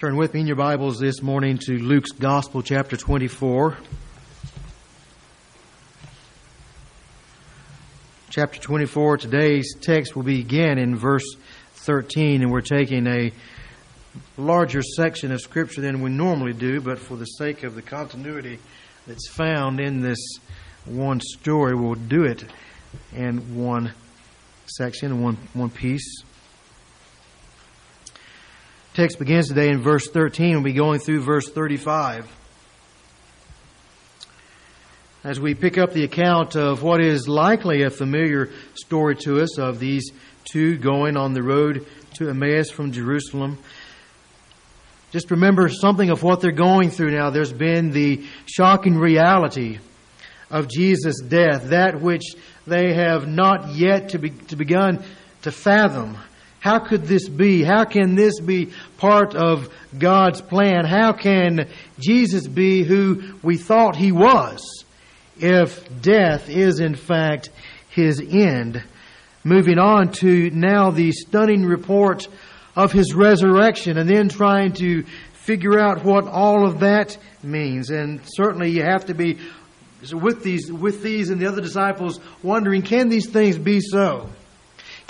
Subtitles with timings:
[0.00, 3.76] Turn with me in your Bibles this morning to Luke's Gospel, chapter 24.
[8.30, 11.36] Chapter 24, today's text will begin in verse
[11.74, 13.30] 13, and we're taking a
[14.38, 18.58] larger section of Scripture than we normally do, but for the sake of the continuity
[19.06, 20.38] that's found in this
[20.86, 22.42] one story, we'll do it
[23.14, 23.92] in one
[24.64, 26.24] section, one, one piece.
[28.92, 30.54] Text begins today in verse 13.
[30.54, 32.28] We'll be going through verse 35.
[35.22, 39.58] As we pick up the account of what is likely a familiar story to us
[39.58, 40.10] of these
[40.44, 43.58] two going on the road to Emmaus from Jerusalem,
[45.12, 47.30] just remember something of what they're going through now.
[47.30, 49.78] There's been the shocking reality
[50.50, 52.24] of Jesus' death, that which
[52.66, 55.04] they have not yet to, be, to begun
[55.42, 56.16] to fathom.
[56.60, 57.62] How could this be?
[57.64, 60.84] How can this be part of God's plan?
[60.84, 64.84] How can Jesus be who we thought he was
[65.38, 67.48] if death is in fact
[67.88, 68.82] his end?
[69.42, 72.28] Moving on to now the stunning report
[72.76, 77.88] of his resurrection and then trying to figure out what all of that means.
[77.88, 79.38] And certainly you have to be
[80.12, 84.28] with these, with these and the other disciples wondering, can these things be so?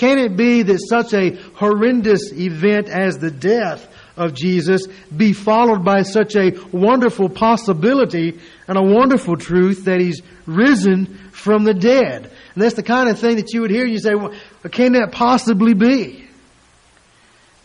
[0.01, 5.85] Can it be that such a horrendous event as the death of Jesus be followed
[5.85, 12.31] by such a wonderful possibility and a wonderful truth that He's risen from the dead?
[12.55, 14.33] And that's the kind of thing that you would hear you say, well,
[14.73, 16.27] can that possibly be?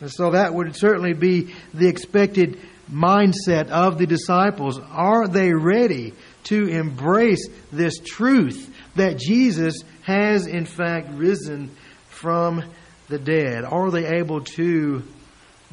[0.02, 2.60] And so that would certainly be the expected
[2.92, 4.78] mindset of the disciples.
[4.78, 6.14] Are they ready
[6.44, 11.72] to embrace this truth that Jesus has in fact risen
[12.16, 12.64] from
[13.10, 13.64] the dead?
[13.64, 15.04] Are they able to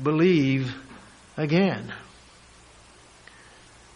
[0.03, 0.75] believe
[1.37, 1.93] again?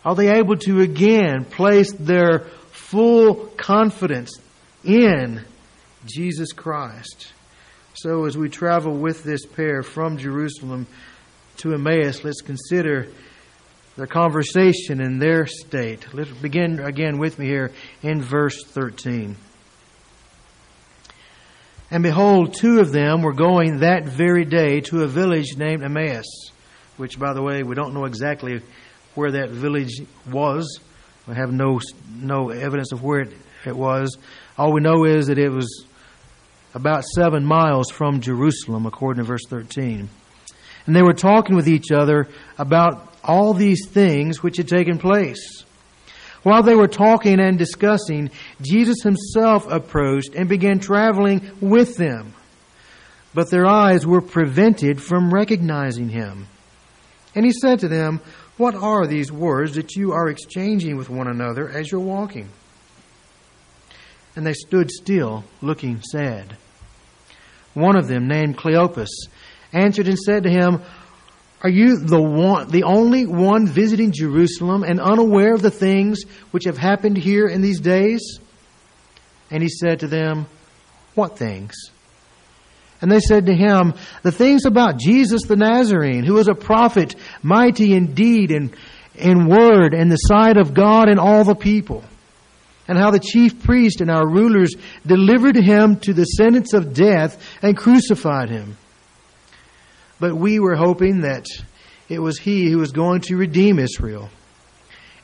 [0.05, 4.39] Are they able to again place their full confidence
[4.85, 5.45] in
[6.05, 7.33] Jesus Christ?
[7.95, 10.87] So, as we travel with this pair from Jerusalem
[11.59, 13.09] to Emmaus, let's consider
[13.97, 16.15] their conversation and their state.
[16.15, 17.73] Let's begin again with me here
[18.03, 19.37] in verse 13.
[21.91, 26.51] And behold, two of them were going that very day to a village named Emmaus,
[26.97, 28.61] which, by the way, we don't know exactly
[29.15, 30.81] where that village was.
[31.29, 31.81] We have no,
[32.13, 33.33] no evidence of where it,
[33.65, 34.17] it was.
[34.59, 35.87] All we know is that it was
[36.75, 40.09] about seven miles from Jerusalem, according to verse 13.
[40.87, 45.65] And they were talking with each other about all these things which had taken place.
[46.47, 48.31] While they were talking and discussing,
[48.63, 52.35] Jesus himself approached and began traveling with them.
[53.35, 56.47] But their eyes were prevented from recognizing him.
[57.35, 58.21] And he said to them,
[58.59, 62.49] What are these words that you are exchanging with one another as you're walking?
[64.37, 66.57] And they stood still, looking sad.
[67.75, 69.11] One of them, named Cleopas,
[69.73, 70.81] answered and said to him,
[71.63, 76.65] Are you the one, the only one visiting Jerusalem and unaware of the things which
[76.67, 78.39] have happened here in these days?
[79.51, 80.47] And he said to them,
[81.15, 81.75] What things?
[83.01, 87.15] And they said to him, The things about Jesus the Nazarene, who was a prophet,
[87.43, 88.75] mighty in deed and
[89.15, 92.05] in word, in the sight of God and all the people
[92.89, 94.75] and how the chief priest and our rulers
[95.07, 98.77] delivered him to the sentence of death and crucified him.
[100.19, 101.47] But we were hoping that
[102.09, 104.31] it was he who was going to redeem Israel.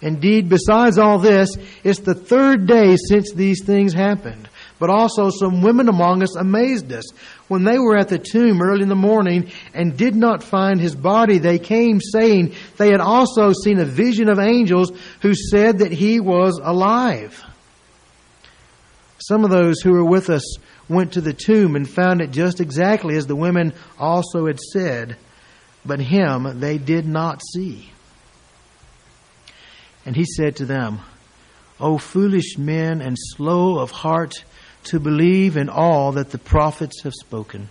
[0.03, 4.49] Indeed, besides all this, it's the third day since these things happened.
[4.81, 7.09] But also some women among us amazed us.
[7.47, 10.97] When they were at the tomb early in the morning and did not find his
[10.97, 15.93] body, they came saying they had also seen a vision of angels who said that
[15.93, 17.41] he was alive.
[19.19, 20.57] Some of those who were with us
[20.93, 25.17] went to the tomb and found it just exactly as the women also had said,
[25.85, 27.91] but him they did not see.
[30.05, 31.01] And he said to them,
[31.81, 34.45] O foolish men and slow of heart
[34.85, 37.69] to believe in all that the prophets have spoken.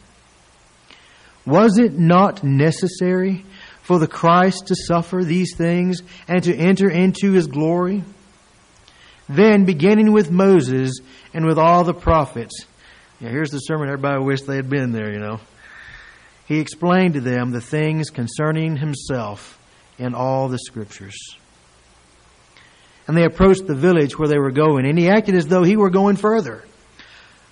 [1.46, 3.46] Was it not necessary
[3.82, 8.04] for the Christ to suffer these things and to enter into his glory?
[9.28, 11.00] Then, beginning with Moses
[11.34, 12.66] and with all the prophets,
[13.22, 15.40] yeah, here's the sermon everybody wished they had been there, you know.
[16.48, 19.60] He explained to them the things concerning himself
[20.00, 21.38] in all the scriptures.
[23.08, 25.78] And they approached the village where they were going, and he acted as though he
[25.78, 26.64] were going further.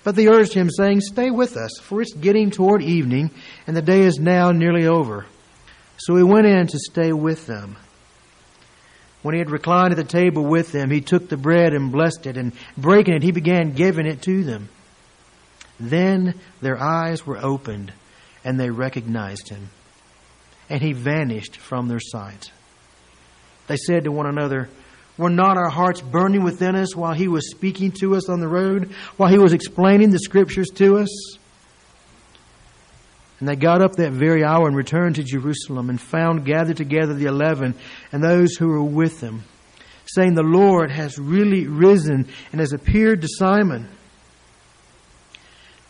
[0.02, 3.30] But they urged him, saying, Stay with us, for it's getting toward evening,
[3.66, 5.26] and the day is now nearly over.
[5.98, 7.76] So he went in to stay with them.
[9.22, 12.26] When he had reclined at the table with them, he took the bread and blessed
[12.26, 14.68] it, and breaking it, he began giving it to them.
[15.80, 17.92] Then their eyes were opened,
[18.44, 19.70] and they recognized him,
[20.68, 22.52] and he vanished from their sight.
[23.66, 24.68] They said to one another,
[25.16, 28.48] Were not our hearts burning within us while he was speaking to us on the
[28.48, 31.38] road, while he was explaining the scriptures to us?
[33.38, 37.14] And they got up that very hour and returned to Jerusalem and found gathered together
[37.14, 37.74] the eleven
[38.12, 39.44] and those who were with them,
[40.04, 43.88] saying, The Lord has really risen and has appeared to Simon.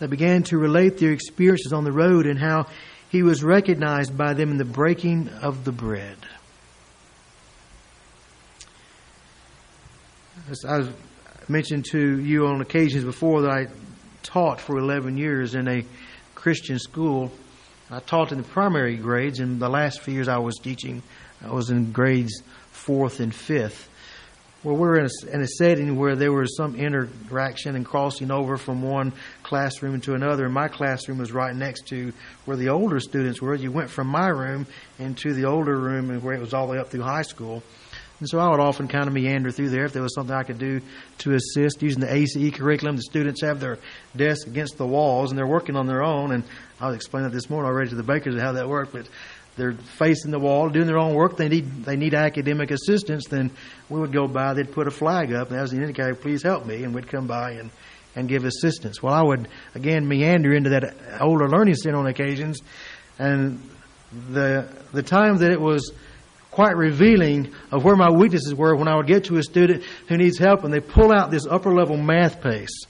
[0.00, 2.66] They began to relate their experiences on the road and how
[3.10, 6.16] he was recognized by them in the breaking of the bread.
[10.50, 10.96] As I've
[11.48, 13.66] mentioned to you on occasions before that I
[14.22, 15.84] taught for 11 years in a
[16.34, 17.30] Christian school.
[17.90, 21.02] I taught in the primary grades, and the last few years I was teaching,
[21.44, 23.89] I was in grades fourth and fifth.
[24.62, 28.58] Well, we're in a, in a setting where there was some interaction and crossing over
[28.58, 30.44] from one classroom to another.
[30.44, 32.12] And my classroom was right next to
[32.44, 33.54] where the older students were.
[33.54, 34.66] You went from my room
[34.98, 37.62] into the older room, and where it was all the way up through high school.
[38.18, 40.42] And so I would often kind of meander through there if there was something I
[40.42, 40.82] could do
[41.18, 42.96] to assist using the ACE curriculum.
[42.96, 43.78] The students have their
[44.14, 46.32] desks against the walls and they're working on their own.
[46.32, 46.44] And
[46.78, 48.92] I was explaining that this morning already to the bakers of how that worked.
[48.92, 49.08] But
[49.56, 51.36] they're facing the wall, doing their own work.
[51.36, 53.26] They need they need academic assistance.
[53.28, 53.50] Then
[53.88, 54.54] we would go by.
[54.54, 56.14] They'd put a flag up, and that was the indicator.
[56.14, 57.70] Please help me, and we'd come by and
[58.16, 59.02] and give assistance.
[59.02, 62.60] Well, I would again meander into that older learning center on occasions,
[63.18, 63.60] and
[64.32, 65.92] the the time that it was
[66.50, 70.16] quite revealing of where my weaknesses were when I would get to a student who
[70.16, 72.86] needs help and they pull out this upper level math pace,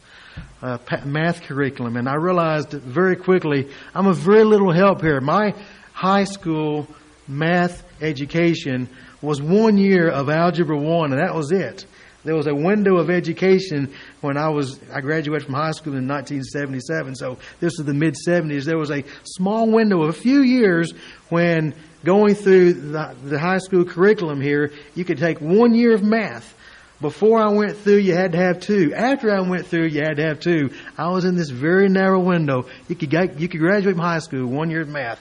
[0.63, 5.21] uh, math curriculum, and I realized very quickly I'm of very little help here.
[5.21, 5.55] My
[6.01, 6.89] high school
[7.29, 8.89] math education
[9.21, 11.85] was one year of Algebra 1, and that was it.
[12.25, 13.93] There was a window of education
[14.23, 17.17] when I was I graduated from high school in 1977.
[17.17, 18.65] So this is the mid 70s.
[18.65, 20.93] There was a small window of a few years
[21.29, 26.03] when going through the, the high school curriculum here, you could take one year of
[26.03, 26.57] math.
[27.03, 28.93] Before I went through, you had to have two.
[28.95, 30.71] After I went through, you had to have two.
[30.99, 32.69] I was in this very narrow window.
[32.89, 35.21] You could get, you could graduate from high school one year of math.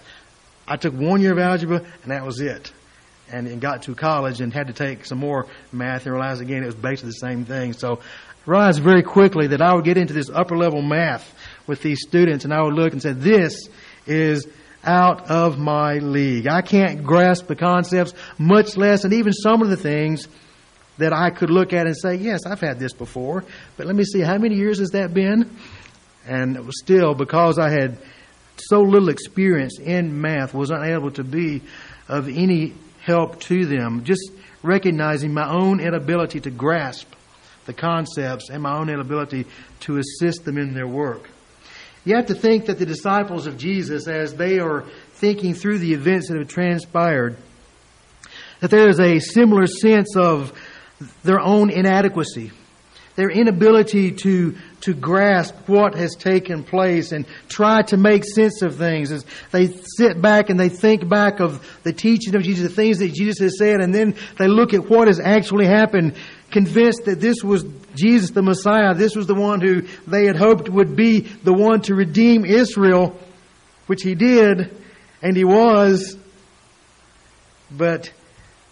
[0.69, 2.71] I took one year of algebra, and that was it.
[3.31, 6.65] And, got to college and had to take some more math and realized again it
[6.65, 7.73] was basically the same thing.
[7.73, 11.31] So I realized very quickly that I would get into this upper level math
[11.67, 13.69] with these students, and I would look and say, "This
[14.07, 14.47] is
[14.83, 16.47] out of my league.
[16.47, 20.27] I can't grasp the concepts, much less, and even some of the things
[20.97, 23.43] that I could look at and say, yes, I've had this before,
[23.77, 25.49] but let me see, how many years has that been?
[26.25, 27.97] And it was still, because I had
[28.67, 31.61] so little experience in math, was unable to be
[32.07, 34.03] of any help to them.
[34.03, 34.31] Just
[34.63, 37.07] recognizing my own inability to grasp
[37.65, 39.45] the concepts and my own inability
[39.81, 41.29] to assist them in their work.
[42.05, 45.93] You have to think that the disciples of Jesus, as they are thinking through the
[45.93, 47.37] events that have transpired,
[48.61, 50.53] that there is a similar sense of
[51.23, 52.51] their own inadequacy,
[53.15, 58.75] their inability to, to grasp what has taken place and try to make sense of
[58.75, 59.11] things.
[59.11, 59.67] As they
[59.97, 63.39] sit back and they think back of the teaching of Jesus, the things that Jesus
[63.39, 66.15] has said, and then they look at what has actually happened
[66.51, 68.93] convinced that this was Jesus the Messiah.
[68.93, 73.17] This was the one who they had hoped would be the one to redeem Israel,
[73.87, 74.75] which he did,
[75.21, 76.17] and he was.
[77.71, 78.11] But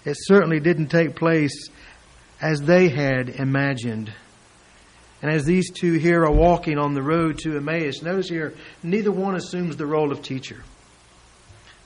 [0.05, 1.69] it certainly didn't take place
[2.41, 4.11] as they had imagined.
[5.21, 9.11] And as these two here are walking on the road to Emmaus, notice here, neither
[9.11, 10.63] one assumes the role of teacher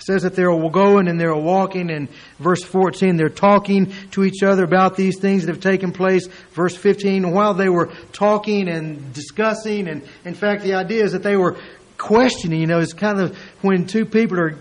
[0.04, 1.90] says that they're going and they're walking.
[1.92, 2.10] and
[2.40, 6.28] verse 14, they're talking to each other about these things that have taken place.
[6.52, 11.24] Verse 15, while they were talking and discussing, and in fact, the idea is that
[11.24, 11.58] they were
[11.98, 12.60] questioning.
[12.60, 14.58] You know, it's kind of when two people are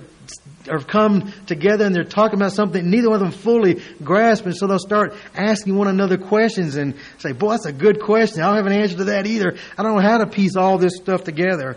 [0.73, 4.57] have come together and they're talking about something neither one of them fully grasp and
[4.57, 8.47] so they'll start asking one another questions and say boy that's a good question i
[8.47, 10.97] don't have an answer to that either i don't know how to piece all this
[10.97, 11.77] stuff together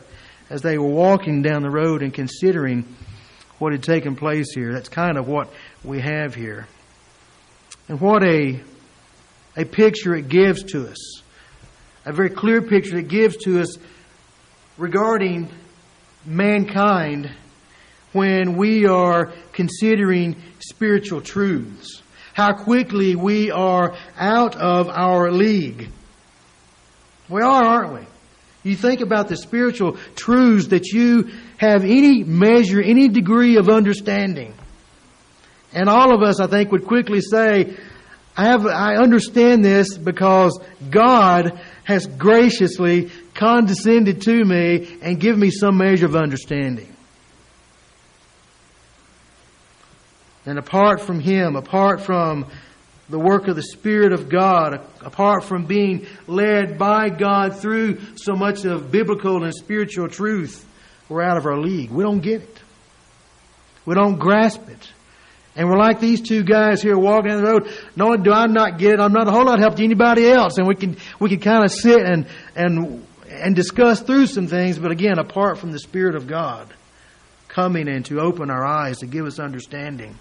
[0.50, 2.86] as they were walking down the road and considering
[3.64, 4.74] what had taken place here.
[4.74, 5.50] That's kind of what
[5.84, 6.68] we have here.
[7.88, 8.62] And what a,
[9.56, 11.22] a picture it gives to us.
[12.06, 13.78] A very clear picture it gives to us
[14.78, 15.50] regarding
[16.26, 17.32] mankind
[18.14, 22.02] when we are considering spiritual truths.
[22.34, 25.90] How quickly we are out of our league.
[27.30, 28.08] We are, aren't we?
[28.64, 34.54] You think about the spiritual truths that you have any measure, any degree of understanding.
[35.74, 37.76] And all of us, I think, would quickly say,
[38.36, 45.52] I have, I understand this because God has graciously condescended to me and given me
[45.52, 46.93] some measure of understanding.
[50.46, 52.48] And apart from Him, apart from
[53.10, 58.34] the work of the Spirit of God, apart from being led by God through so
[58.34, 60.66] much of biblical and spiritual truth,
[61.10, 61.92] we're out of our league.
[61.92, 62.62] We don't get it.
[63.86, 64.90] We don't grasp it.
[65.56, 67.74] And we're like these two guys here walking down the road.
[67.96, 69.00] No, do I not get it?
[69.00, 70.58] I'm not a whole lot of help to anybody else.
[70.58, 74.80] And we can we can kind of sit and and and discuss through some things,
[74.80, 76.74] but again, apart from the Spirit of God
[77.48, 80.18] coming in to open our eyes to give us understanding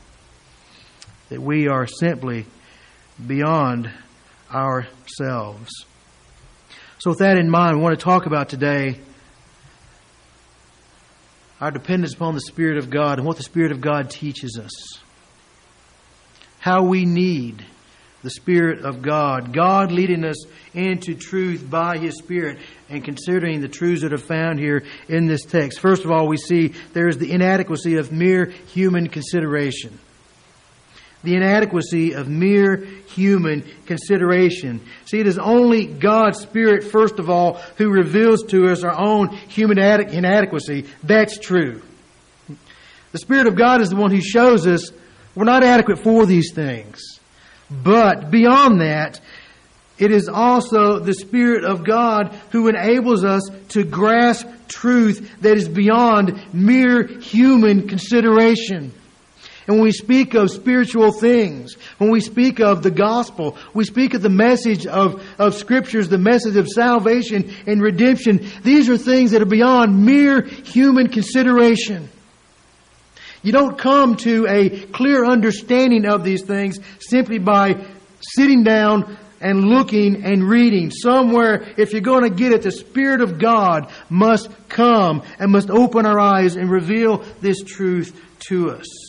[1.32, 2.44] that we are simply
[3.26, 3.90] beyond
[4.52, 5.70] ourselves.
[6.98, 9.00] So, with that in mind, we want to talk about today
[11.58, 15.00] our dependence upon the Spirit of God and what the Spirit of God teaches us.
[16.58, 17.64] How we need
[18.22, 19.54] the Spirit of God.
[19.54, 22.58] God leading us into truth by His Spirit
[22.90, 25.80] and considering the truths that are found here in this text.
[25.80, 29.98] First of all, we see there is the inadequacy of mere human consideration
[31.22, 32.76] the inadequacy of mere
[33.08, 34.80] human consideration.
[35.06, 39.28] See, it is only God's Spirit, first of all, who reveals to us our own
[39.28, 40.86] human inadequacy.
[41.02, 41.82] That's true.
[43.12, 44.90] The Spirit of God is the one who shows us
[45.34, 47.00] we're not adequate for these things.
[47.70, 49.20] But beyond that,
[49.98, 55.68] it is also the Spirit of God who enables us to grasp truth that is
[55.68, 58.92] beyond mere human consideration.
[59.66, 64.14] And when we speak of spiritual things, when we speak of the gospel, we speak
[64.14, 68.48] of the message of, of scriptures, the message of salvation and redemption.
[68.62, 72.08] These are things that are beyond mere human consideration.
[73.42, 77.84] You don't come to a clear understanding of these things simply by
[78.20, 80.90] sitting down and looking and reading.
[80.90, 85.70] Somewhere, if you're going to get it, the Spirit of God must come and must
[85.70, 89.01] open our eyes and reveal this truth to us.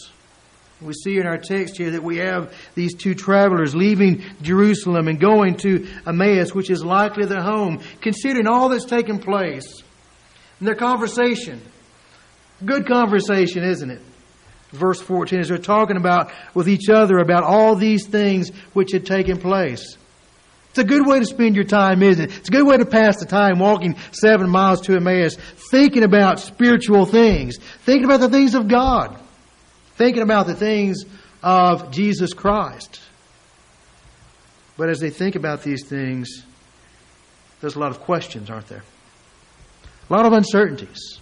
[0.84, 5.20] We see in our text here that we have these two travelers leaving Jerusalem and
[5.20, 9.84] going to Emmaus, which is likely their home, considering all that's taken place.
[10.60, 11.62] And their conversation.
[12.64, 14.02] Good conversation, isn't it?
[14.72, 19.06] Verse 14, as they're talking about with each other about all these things which had
[19.06, 19.98] taken place.
[20.70, 22.38] It's a good way to spend your time, isn't it?
[22.38, 25.36] It's a good way to pass the time walking seven miles to Emmaus,
[25.70, 29.20] thinking about spiritual things, thinking about the things of God
[30.04, 31.06] thinking about the things
[31.42, 33.00] of Jesus Christ.
[34.76, 36.44] But as they think about these things,
[37.62, 38.84] there's a lot of questions, aren't there?
[40.10, 41.22] A lot of uncertainties.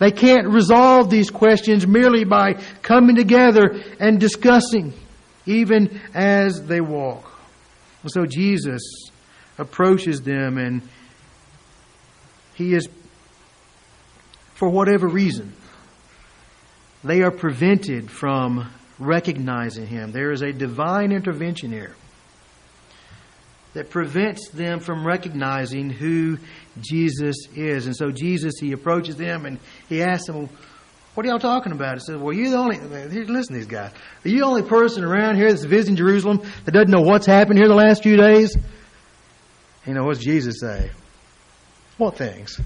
[0.00, 4.92] They can't resolve these questions merely by coming together and discussing,
[5.46, 7.40] even as they walk.
[8.02, 8.82] And so Jesus
[9.56, 10.82] approaches them and
[12.52, 12.86] he is,
[14.56, 15.54] for whatever reason,
[17.04, 20.10] they are prevented from recognizing Him.
[20.10, 21.94] There is a divine intervention here
[23.74, 26.38] that prevents them from recognizing who
[26.80, 27.86] Jesus is.
[27.86, 29.58] And so Jesus, He approaches them and
[29.88, 30.48] He asks them,
[31.14, 31.94] what are y'all talking about?
[31.94, 33.92] He says, well, you're the only, listen to these guys.
[34.24, 37.58] Are you the only person around here that's visiting Jerusalem that doesn't know what's happened
[37.58, 38.56] here the last few days?
[39.86, 40.90] You know, what's Jesus say?
[41.98, 42.60] What things?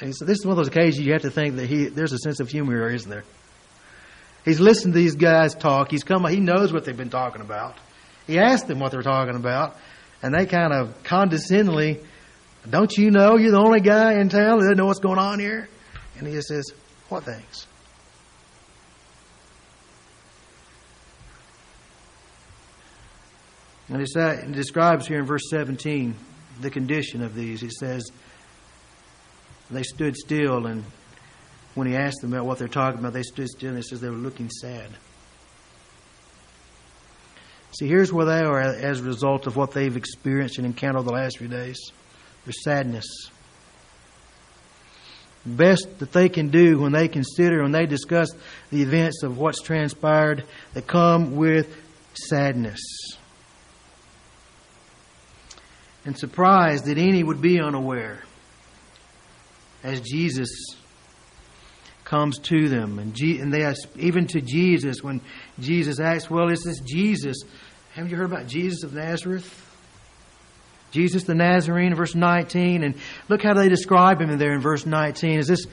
[0.00, 2.12] And so this is one of those occasions you have to think that he, there's
[2.12, 3.24] a sense of humor, isn't there?
[4.44, 5.90] He's listened to these guys talk.
[5.90, 6.24] He's come.
[6.26, 7.76] He knows what they've been talking about.
[8.26, 9.76] He asked them what they're talking about,
[10.22, 12.00] and they kind of condescendingly,
[12.68, 15.40] "Don't you know you're the only guy in town that doesn't know what's going on
[15.40, 15.68] here?"
[16.18, 16.64] And he just says,
[17.08, 17.66] "What things?"
[23.88, 26.14] And he describes here in verse 17
[26.60, 27.60] the condition of these.
[27.60, 28.10] He says,
[29.70, 30.84] they stood still, and
[31.74, 34.00] when he asked them about what they're talking about, they stood still and it says
[34.00, 34.88] they were looking sad.
[37.78, 41.12] See, here's where they are as a result of what they've experienced and encountered the
[41.12, 41.78] last few days.
[42.46, 43.06] Their sadness.
[45.44, 48.30] Best that they can do when they consider, when they discuss
[48.70, 51.76] the events of what's transpired, they come with
[52.14, 52.80] sadness.
[56.06, 58.22] And surprised that any would be unaware
[59.86, 60.50] as Jesus
[62.04, 62.98] comes to them.
[62.98, 65.20] And, G- and they ask, even to Jesus, when
[65.60, 67.44] Jesus asks, Well, is this Jesus?
[67.94, 69.62] Haven't you heard about Jesus of Nazareth?
[70.90, 72.82] Jesus the Nazarene, verse 19.
[72.82, 72.96] And
[73.28, 75.38] look how they describe him in there in verse 19.
[75.38, 75.66] Is this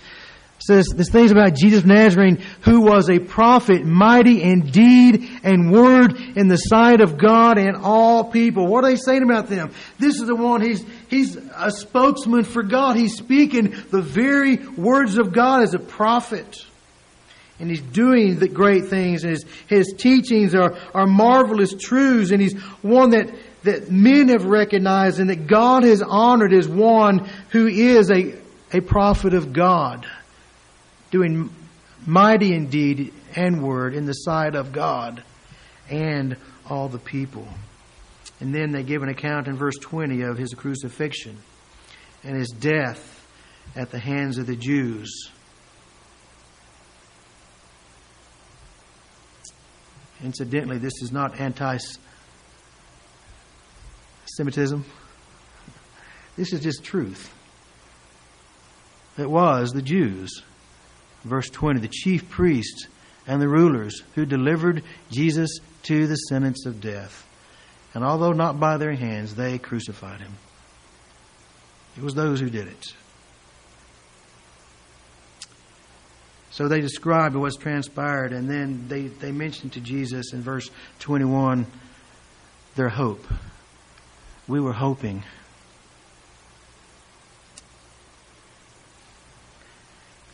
[0.65, 5.71] says this things about Jesus of Nazarene, who was a prophet, mighty in deed and
[5.71, 8.67] word in the sight of God and all people.
[8.67, 9.73] What are they saying about them?
[9.99, 12.95] This is the one, he's, he's a spokesman for God.
[12.95, 16.65] He's speaking the very words of God as a prophet.
[17.59, 22.41] And he's doing the great things, and his, his teachings are, are marvelous truths, and
[22.41, 27.67] he's one that, that men have recognized and that God has honored as one who
[27.67, 28.33] is a,
[28.71, 30.07] a prophet of God
[31.13, 31.47] doing
[32.07, 35.23] mighty in deed and word in the sight of God
[35.87, 36.35] and
[36.67, 37.47] all the people.
[38.39, 41.37] And then they give an account in verse 20 of his crucifixion
[42.23, 43.27] and his death
[43.75, 45.29] at the hands of the Jews.
[50.23, 51.77] Incidentally, this is not anti
[54.35, 54.83] Semitism.
[56.37, 57.31] This is just truth.
[59.19, 60.41] It was the Jews
[61.23, 62.87] verse 20, the chief priests
[63.27, 67.27] and the rulers who delivered Jesus to the sentence of death.
[67.93, 70.33] And although not by their hands, they crucified him.
[71.97, 72.93] It was those who did it.
[76.49, 81.65] So they described what's transpired, and then they, they mentioned to Jesus in verse 21
[82.75, 83.25] their hope.
[84.47, 85.23] We were hoping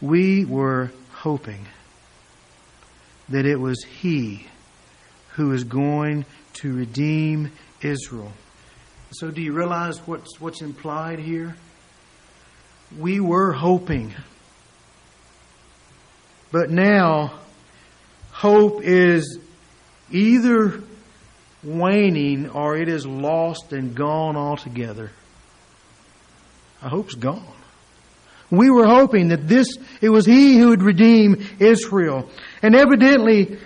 [0.02, 1.66] we were hoping
[3.30, 4.48] that it was He
[5.34, 7.52] who is going to redeem
[7.82, 8.32] Israel.
[9.12, 11.56] So, do you realize what's, what's implied here?
[12.98, 14.14] We were hoping.
[16.52, 17.40] But now,
[18.32, 19.40] hope is
[20.12, 20.82] either
[21.64, 25.12] waning or it is lost and gone altogether.
[26.82, 27.59] I hope's gone.
[28.52, 32.30] We were hoping that this, it was He who would redeem Israel.
[32.62, 33.60] And evidently,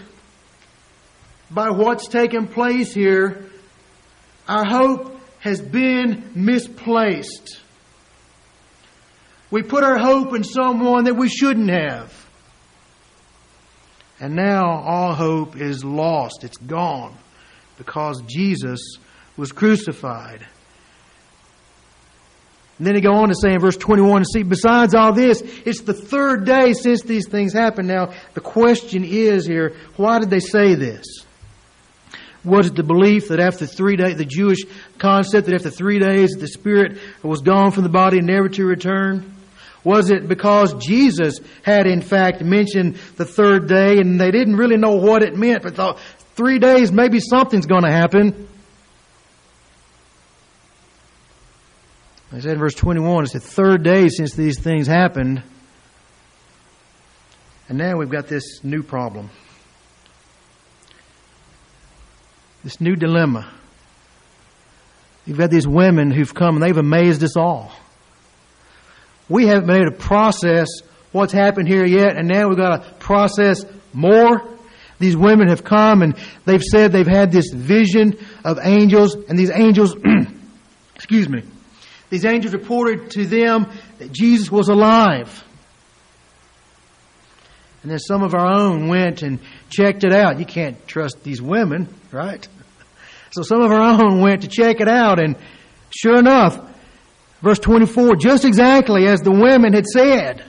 [1.49, 3.49] by what's taken place here,
[4.47, 7.59] our hope has been misplaced.
[9.51, 12.11] We put our hope in someone that we shouldn't have.
[14.19, 16.43] And now all hope is lost.
[16.43, 17.15] It's gone
[17.77, 18.97] because Jesus
[19.37, 20.45] was crucified.
[22.83, 25.83] And then he go on to say in verse 21, see, besides all this, it's
[25.83, 27.87] the third day since these things happened.
[27.87, 31.05] Now, the question is here, why did they say this?
[32.43, 34.65] Was it the belief that after three days, the Jewish
[34.97, 38.65] concept that after three days the Spirit was gone from the body and never to
[38.65, 39.33] return?
[39.85, 44.75] Was it because Jesus had in fact mentioned the third day and they didn't really
[44.75, 45.99] know what it meant, but thought
[46.35, 48.49] three days, maybe something's going to happen?
[52.33, 55.43] I said in verse 21, it's the third day since these things happened.
[57.69, 59.29] And now we've got this new problem.
[62.63, 63.53] This new dilemma.
[65.27, 67.71] You've got these women who've come and they've amazed us all.
[69.29, 70.67] We haven't been able to process
[71.11, 74.41] what's happened here yet, and now we've got to process more.
[74.97, 79.51] These women have come and they've said they've had this vision of angels, and these
[79.51, 79.95] angels,
[80.95, 81.43] excuse me,
[82.13, 83.65] these angels reported to them
[83.97, 85.43] that Jesus was alive.
[87.81, 89.39] And then some of our own went and
[89.71, 90.37] checked it out.
[90.37, 92.47] You can't trust these women, right?
[93.31, 95.35] So some of our own went to check it out, and
[95.89, 96.61] sure enough,
[97.41, 100.45] verse 24, just exactly as the women had said,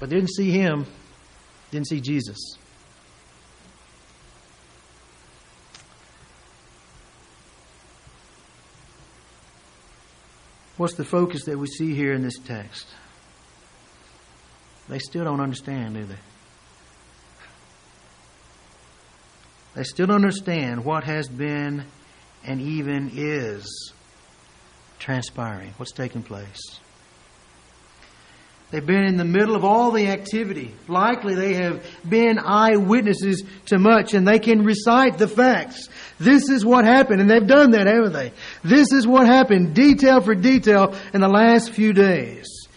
[0.00, 0.84] but didn't see him,
[1.70, 2.57] didn't see Jesus.
[10.78, 12.86] What's the focus that we see here in this text?
[14.88, 16.14] They still don't understand, do they?
[19.74, 21.84] They still don't understand what has been
[22.44, 23.92] and even is
[25.00, 26.80] transpiring, what's taking place.
[28.70, 30.74] They've been in the middle of all the activity.
[30.88, 35.88] Likely they have been eyewitnesses to much and they can recite the facts.
[36.18, 37.20] This is what happened.
[37.20, 38.32] And they've done that, haven't they?
[38.64, 42.68] This is what happened, detail for detail, in the last few days.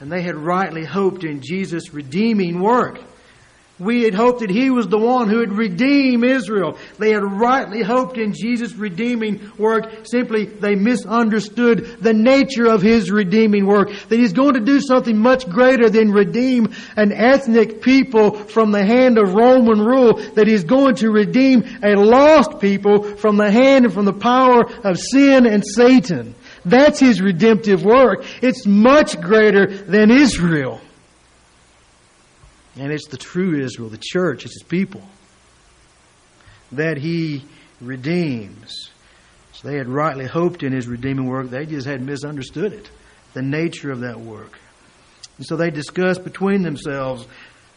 [0.00, 3.00] And they had rightly hoped in Jesus' redeeming work.
[3.82, 6.78] We had hoped that He was the one who would redeem Israel.
[7.00, 10.06] They had rightly hoped in Jesus' redeeming work.
[10.06, 13.90] Simply, they misunderstood the nature of His redeeming work.
[14.08, 18.84] That He's going to do something much greater than redeem an ethnic people from the
[18.84, 20.14] hand of Roman rule.
[20.34, 24.64] That He's going to redeem a lost people from the hand and from the power
[24.84, 26.36] of sin and Satan.
[26.64, 28.24] That's His redemptive work.
[28.42, 30.80] It's much greater than Israel.
[32.76, 35.02] And it's the true Israel, the church, it's His people
[36.72, 37.44] that He
[37.80, 38.90] redeems.
[39.52, 42.90] So they had rightly hoped in His redeeming work, they just had misunderstood it,
[43.34, 44.58] the nature of that work.
[45.36, 47.26] And so they discussed between themselves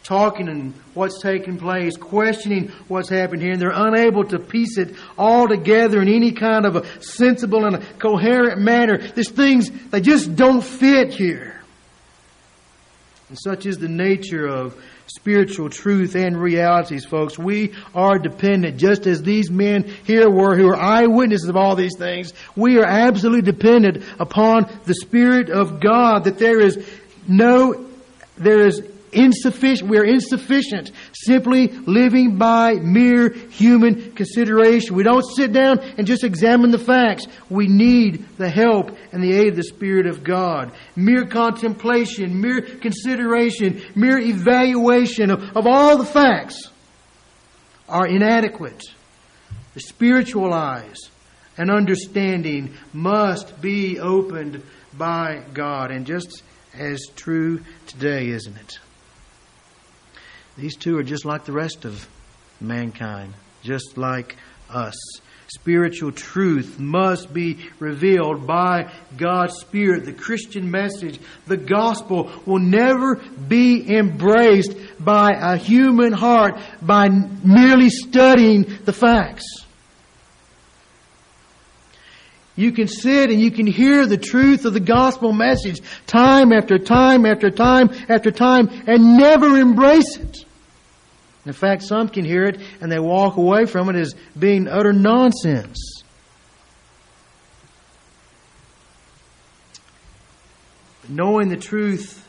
[0.06, 4.94] talking and what's taking place, questioning what's happened here, and they're unable to piece it
[5.18, 8.98] all together in any kind of a sensible and a coherent manner.
[8.98, 11.55] These things, they just don't fit here.
[13.28, 17.36] And such is the nature of spiritual truth and realities, folks.
[17.36, 21.96] We are dependent, just as these men here were who are eyewitnesses of all these
[21.98, 22.32] things.
[22.54, 26.88] We are absolutely dependent upon the Spirit of God, that there is
[27.26, 27.86] no,
[28.36, 28.80] there is
[29.16, 29.90] insufficient.
[29.90, 34.94] We are insufficient simply living by mere human consideration.
[34.94, 37.26] We don't sit down and just examine the facts.
[37.48, 40.72] We need the help and the aid of the Spirit of God.
[40.94, 46.70] Mere contemplation, mere consideration, mere evaluation of, of all the facts
[47.88, 48.82] are inadequate.
[49.74, 50.98] The spiritual eyes
[51.56, 54.62] and understanding must be opened
[54.96, 55.90] by God.
[55.90, 56.42] And just
[56.78, 58.78] as true today, isn't it?
[60.56, 62.08] These two are just like the rest of
[62.60, 64.36] mankind, just like
[64.70, 64.96] us.
[65.48, 70.04] Spiritual truth must be revealed by God's Spirit.
[70.04, 77.90] The Christian message, the gospel, will never be embraced by a human heart by merely
[77.90, 79.44] studying the facts.
[82.56, 86.78] You can sit and you can hear the truth of the gospel message time after
[86.78, 90.45] time after time after time and never embrace it.
[91.46, 94.92] In fact, some can hear it and they walk away from it as being utter
[94.92, 96.02] nonsense.
[101.08, 102.26] Knowing the truth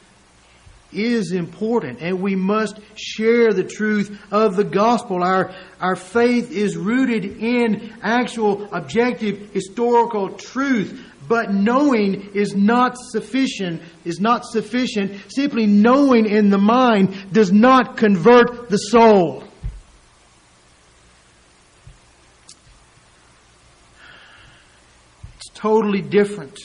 [0.94, 5.24] is important and we must share the truth of the gospel.
[5.24, 5.52] Our,
[5.82, 11.07] our faith is rooted in actual objective historical truth.
[11.28, 15.20] But knowing is not sufficient, is not sufficient.
[15.30, 19.44] Simply knowing in the mind does not convert the soul.
[25.36, 26.58] It's totally different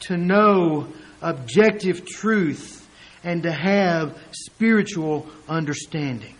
[0.00, 0.88] to know
[1.20, 2.88] objective truth
[3.22, 6.34] and to have spiritual understanding.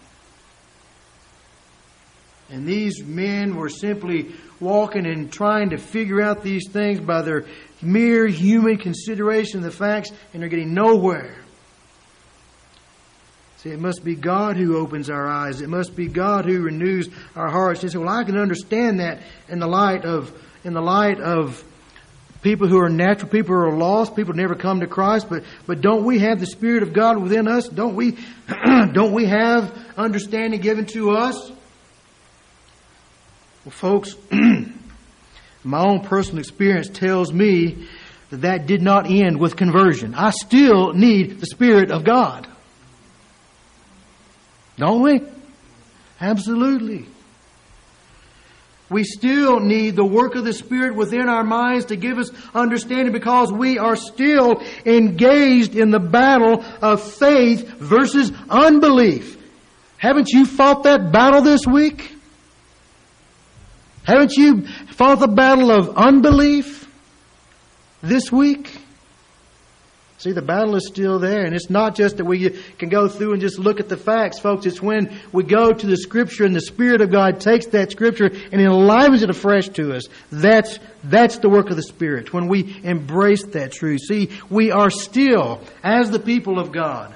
[2.53, 7.47] And these men were simply walking and trying to figure out these things by their
[7.81, 11.37] mere human consideration of the facts, and they're getting nowhere.
[13.57, 15.62] See, it must be God who opens our eyes.
[15.62, 17.83] It must be God who renews our hearts.
[17.95, 20.31] Well, I can understand that in the light of
[20.65, 21.65] in the light of
[22.43, 25.29] people who are natural, people who are lost, people never come to Christ.
[25.31, 27.69] But but don't we have the Spirit of God within us?
[27.69, 28.19] Don't we
[28.93, 31.53] don't we have understanding given to us?
[33.64, 34.16] Well, folks,
[35.64, 37.87] my own personal experience tells me
[38.31, 40.14] that that did not end with conversion.
[40.14, 42.48] I still need the Spirit of God.
[44.77, 45.20] Don't we?
[46.20, 47.07] Absolutely.
[48.90, 53.12] We still need the work of the Spirit within our minds to give us understanding
[53.12, 59.38] because we are still engaged in the battle of faith versus unbelief.
[59.98, 62.12] Haven't you fought that battle this week?
[64.05, 66.88] Haven't you fought the battle of unbelief
[68.03, 68.79] this week?
[70.23, 71.45] See, the battle is still there.
[71.45, 74.38] And it's not just that we can go through and just look at the facts,
[74.38, 74.67] folks.
[74.67, 78.27] It's when we go to the Scripture and the Spirit of God takes that Scripture
[78.27, 80.05] and enlivens it afresh to us.
[80.31, 82.33] That's, that's the work of the Spirit.
[82.33, 84.03] When we embrace that truth.
[84.07, 87.12] See, we are still, as the people of God,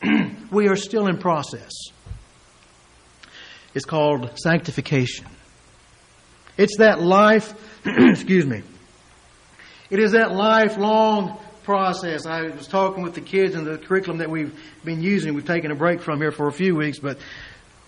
[0.52, 1.72] we are still in process.
[3.74, 5.26] It's called sanctification.
[6.56, 7.54] It's that life,
[7.86, 8.62] excuse me,
[9.90, 12.26] it is that lifelong process.
[12.26, 15.34] I was talking with the kids in the curriculum that we've been using.
[15.34, 17.18] We've taken a break from here for a few weeks, but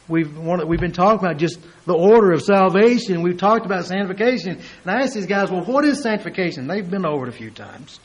[0.09, 3.23] we've we've been talking about just the order of salvation.
[3.23, 7.07] We've talked about sanctification, and I asked these guys, "Well, what is sanctification?" They've been
[7.07, 8.01] over it a few times,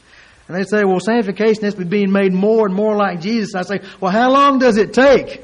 [0.48, 3.82] and they say, "Well, sanctification is being made more and more like Jesus." I say,
[4.00, 5.44] "Well, how long does it take?"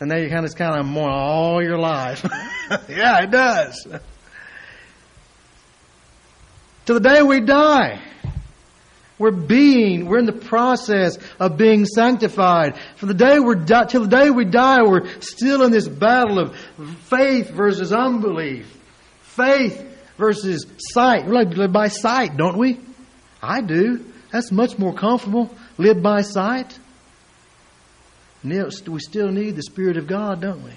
[0.00, 2.24] And they kind of kind of more all your life.
[2.88, 3.88] yeah, it does.
[6.88, 8.00] To the day we die.
[9.18, 12.78] We're being, we're in the process of being sanctified.
[12.96, 16.38] From the day we're di- till the day we die, we're still in this battle
[16.38, 16.56] of
[17.10, 18.74] faith versus unbelief.
[19.20, 19.84] Faith
[20.16, 21.26] versus sight.
[21.26, 22.80] We like live by sight, don't we?
[23.42, 24.02] I do.
[24.32, 25.54] That's much more comfortable.
[25.76, 26.78] Live by sight.
[28.42, 30.72] We still need the Spirit of God, don't we?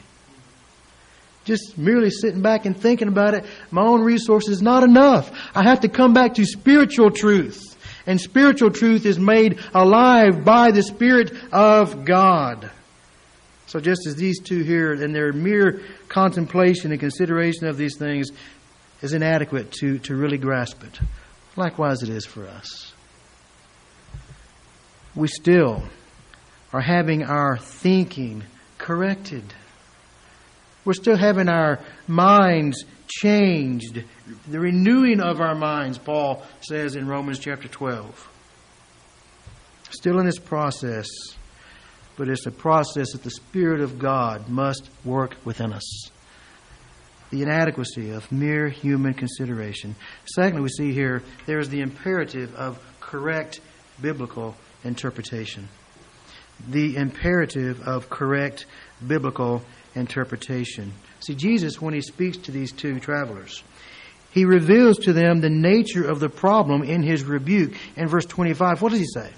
[1.46, 5.32] Just merely sitting back and thinking about it, my own resources is not enough.
[5.56, 7.76] I have to come back to spiritual truth.
[8.06, 12.70] And spiritual truth is made alive by the Spirit of God.
[13.68, 18.30] So just as these two here, in their mere contemplation and consideration of these things
[19.02, 21.00] is inadequate to, to really grasp it.
[21.56, 22.94] Likewise it is for us.
[25.16, 25.84] We still
[26.74, 28.44] are having our thinking
[28.78, 29.44] corrected.
[30.84, 34.04] We're still having our minds changed.
[34.48, 38.30] The renewing of our minds, Paul says in Romans chapter 12.
[39.92, 41.08] Still in this process,
[42.18, 46.10] but it's a process that the Spirit of God must work within us.
[47.30, 49.96] The inadequacy of mere human consideration.
[50.26, 53.62] Secondly, we see here there is the imperative of correct
[54.02, 55.70] biblical interpretation.
[56.68, 58.66] The imperative of correct
[59.06, 59.64] biblical
[59.96, 60.94] interpretation.
[61.20, 63.64] See, Jesus, when he speaks to these two travelers,
[64.32, 67.74] he reveals to them the nature of the problem in his rebuke.
[67.98, 69.32] In verse 25, what does he say?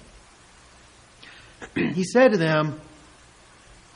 [1.94, 2.80] he said to them,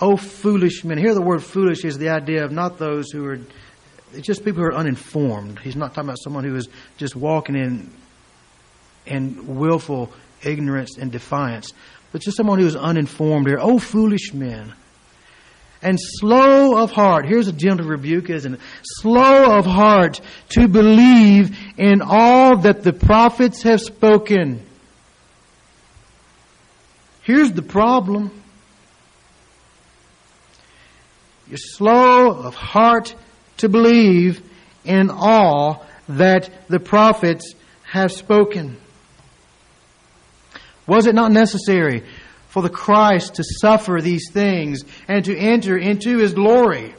[0.00, 0.98] O foolish men.
[0.98, 3.40] Here, the word foolish is the idea of not those who are,
[4.12, 5.58] it's just people who are uninformed.
[5.60, 7.90] He's not talking about someone who is just walking in,
[9.06, 10.12] in willful
[10.44, 11.72] ignorance and defiance,
[12.12, 13.58] but just someone who is uninformed here.
[13.58, 14.72] O oh, foolish men
[15.82, 17.26] and slow of heart.
[17.26, 18.60] Here's a gentle rebuke, isn't it?
[18.82, 24.64] Slow of heart to believe in all that the prophets have spoken.
[27.22, 28.30] Here's the problem.
[31.46, 33.14] You're slow of heart
[33.58, 34.42] to believe
[34.84, 38.76] in all that the prophets have spoken.
[40.86, 42.04] Was it not necessary
[42.48, 46.94] for the Christ to suffer these things and to enter into his glory.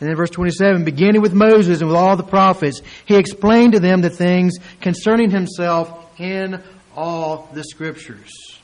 [0.00, 3.80] And then verse 27, beginning with Moses and with all the prophets, he explained to
[3.80, 6.62] them the things concerning himself in
[6.94, 8.57] all the scriptures.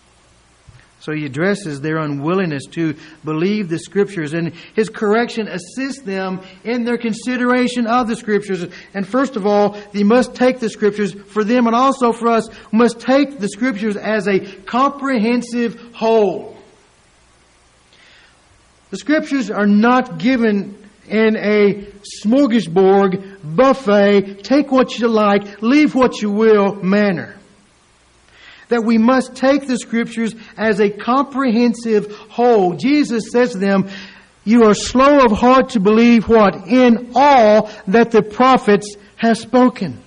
[1.04, 6.84] So he addresses their unwillingness to believe the Scriptures, and his correction assists them in
[6.84, 8.64] their consideration of the Scriptures.
[8.94, 12.48] And first of all, they must take the Scriptures for them and also for us,
[12.72, 16.56] must take the Scriptures as a comprehensive whole.
[18.88, 21.86] The Scriptures are not given in a
[22.24, 27.36] smorgasbord, buffet, take what you like, leave what you will manner
[28.68, 32.74] that we must take the scriptures as a comprehensive whole.
[32.74, 33.88] Jesus says to them,
[34.44, 36.68] you are slow of heart to believe what?
[36.68, 40.02] In all that the prophets have spoken.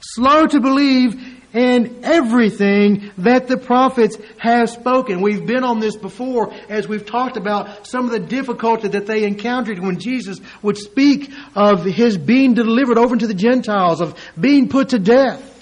[0.00, 5.22] Slow to believe in everything that the prophets have spoken.
[5.22, 9.24] We've been on this before as we've talked about some of the difficulty that they
[9.24, 14.68] encountered when Jesus would speak of his being delivered over to the Gentiles, of being
[14.68, 15.57] put to death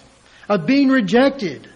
[0.48, 1.68] of being rejected.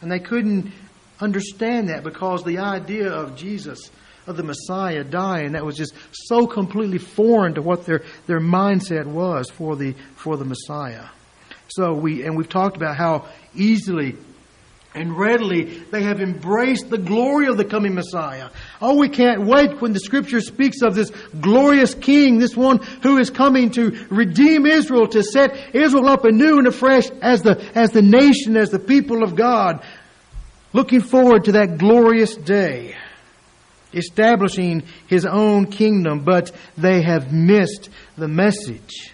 [0.00, 0.72] And they couldn't
[1.20, 3.90] understand that because the idea of Jesus,
[4.26, 9.06] of the Messiah dying, that was just so completely foreign to what their, their mindset
[9.06, 11.06] was for the, for the Messiah.
[11.68, 14.16] So we, and we've talked about how easily
[14.94, 18.50] and readily they have embraced the glory of the coming Messiah.
[18.80, 23.18] Oh, we can't wait when the scripture speaks of this glorious king, this one who
[23.18, 27.90] is coming to redeem Israel, to set Israel up anew and afresh as the, as
[27.90, 29.84] the nation, as the people of God.
[30.74, 32.96] Looking forward to that glorious day,
[33.92, 39.12] establishing his own kingdom, but they have missed the message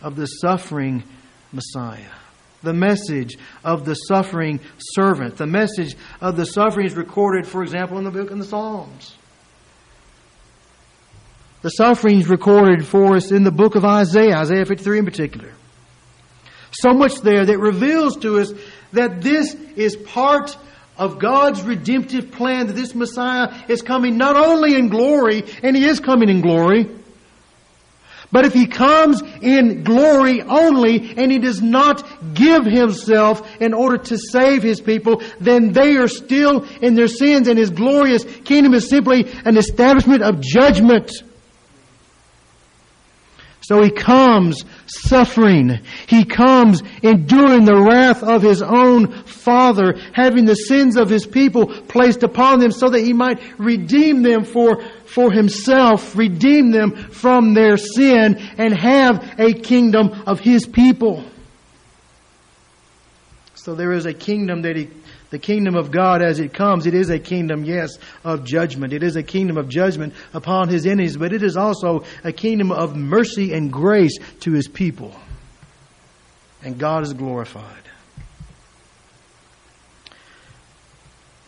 [0.00, 1.04] of the suffering
[1.52, 2.17] Messiah
[2.62, 5.36] the message of the suffering servant.
[5.36, 9.16] The message of the suffering is recorded, for example, in the book of the Psalms.
[11.62, 15.52] The suffering is recorded for us in the book of Isaiah, Isaiah 53 in particular.
[16.70, 18.52] So much there that reveals to us
[18.92, 20.56] that this is part
[20.96, 25.84] of God's redemptive plan, that this Messiah is coming not only in glory, and He
[25.84, 26.86] is coming in glory,
[28.30, 33.96] but if he comes in glory only and he does not give himself in order
[33.96, 38.74] to save his people, then they are still in their sins and his glorious kingdom
[38.74, 41.10] is simply an establishment of judgment.
[43.68, 45.80] So he comes suffering.
[46.06, 51.66] He comes enduring the wrath of his own Father, having the sins of his people
[51.66, 57.54] placed upon them so that he might redeem them for, for himself, redeem them from
[57.54, 61.24] their sin, and have a kingdom of his people.
[63.54, 64.88] So there is a kingdom that he
[65.30, 67.90] the kingdom of God as it comes, it is a kingdom, yes,
[68.24, 68.92] of judgment.
[68.92, 72.72] It is a kingdom of judgment upon his enemies, but it is also a kingdom
[72.72, 75.14] of mercy and grace to his people.
[76.62, 77.64] And God is glorified.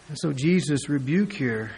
[0.08, 1.70] And so Jesus' rebuke here,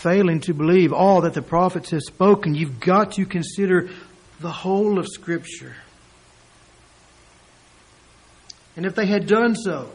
[0.00, 3.90] failing to believe all that the prophets have spoken, you've got to consider
[4.40, 5.74] the whole of Scripture.
[8.76, 9.90] And if they had done so,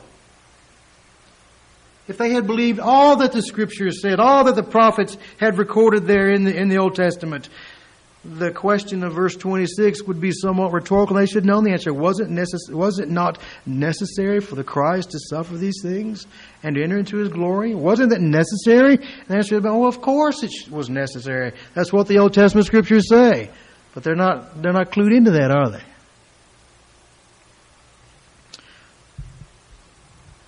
[2.08, 6.06] if they had believed all that the scriptures said, all that the prophets had recorded
[6.06, 7.50] there in the, in the Old Testament,
[8.26, 11.16] the question of verse 26 would be somewhat rhetorical.
[11.16, 11.94] They should know the answer.
[11.94, 16.26] Was it, necess- was it not necessary for the Christ to suffer these things
[16.64, 17.76] and to enter into his glory?
[17.76, 18.96] Wasn't that necessary?
[18.96, 21.54] And the answer would be, well, of course it was necessary.
[21.74, 23.50] That's what the Old Testament scriptures say.
[23.94, 25.84] But they're not, they're not clued into that, are they?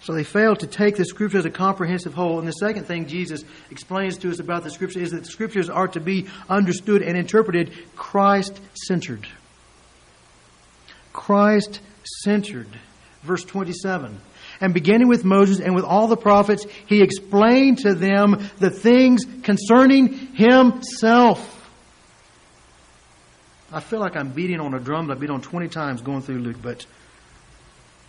[0.08, 2.40] So they fail to take the Scripture as a comprehensive whole.
[2.40, 5.70] And the second thing Jesus explains to us about the Scripture is that the Scriptures
[5.70, 9.28] are to be understood and interpreted Christ centered.
[11.12, 11.82] Christ
[12.24, 12.70] centered.
[13.24, 14.18] Verse 27.
[14.62, 19.26] And beginning with Moses and with all the prophets, he explained to them the things
[19.44, 21.70] concerning himself.
[23.74, 26.22] I feel like I'm beating on a drum that I beat on 20 times going
[26.22, 26.86] through Luke, but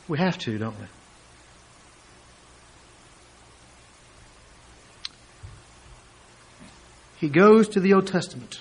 [0.07, 0.87] we have to, don't we?
[7.21, 8.61] He goes to the Old Testament.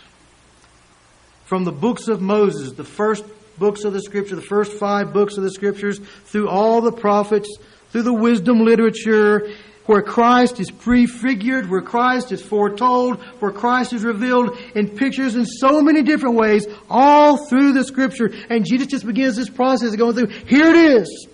[1.45, 3.23] From the books of Moses, the first
[3.57, 7.57] books of the Scripture, the first five books of the Scriptures, through all the prophets,
[7.91, 9.49] through the wisdom literature,
[9.85, 15.45] where Christ is prefigured, where Christ is foretold, where Christ is revealed in pictures in
[15.45, 18.29] so many different ways, all through the Scripture.
[18.49, 21.27] And Jesus just begins this process of going through, here it is.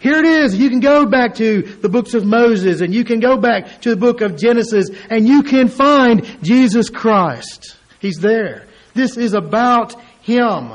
[0.00, 0.56] Here it is.
[0.56, 3.90] You can go back to the books of Moses and you can go back to
[3.90, 7.76] the book of Genesis and you can find Jesus Christ.
[7.98, 8.66] He's there.
[8.94, 10.72] This is about Him.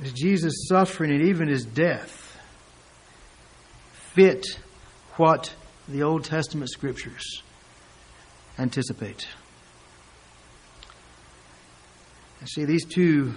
[0.00, 2.38] As Jesus' suffering and even His death
[4.12, 4.46] fit
[5.16, 5.52] what
[5.88, 7.42] the Old Testament scriptures
[8.58, 9.26] anticipate.
[12.38, 13.34] And see, these two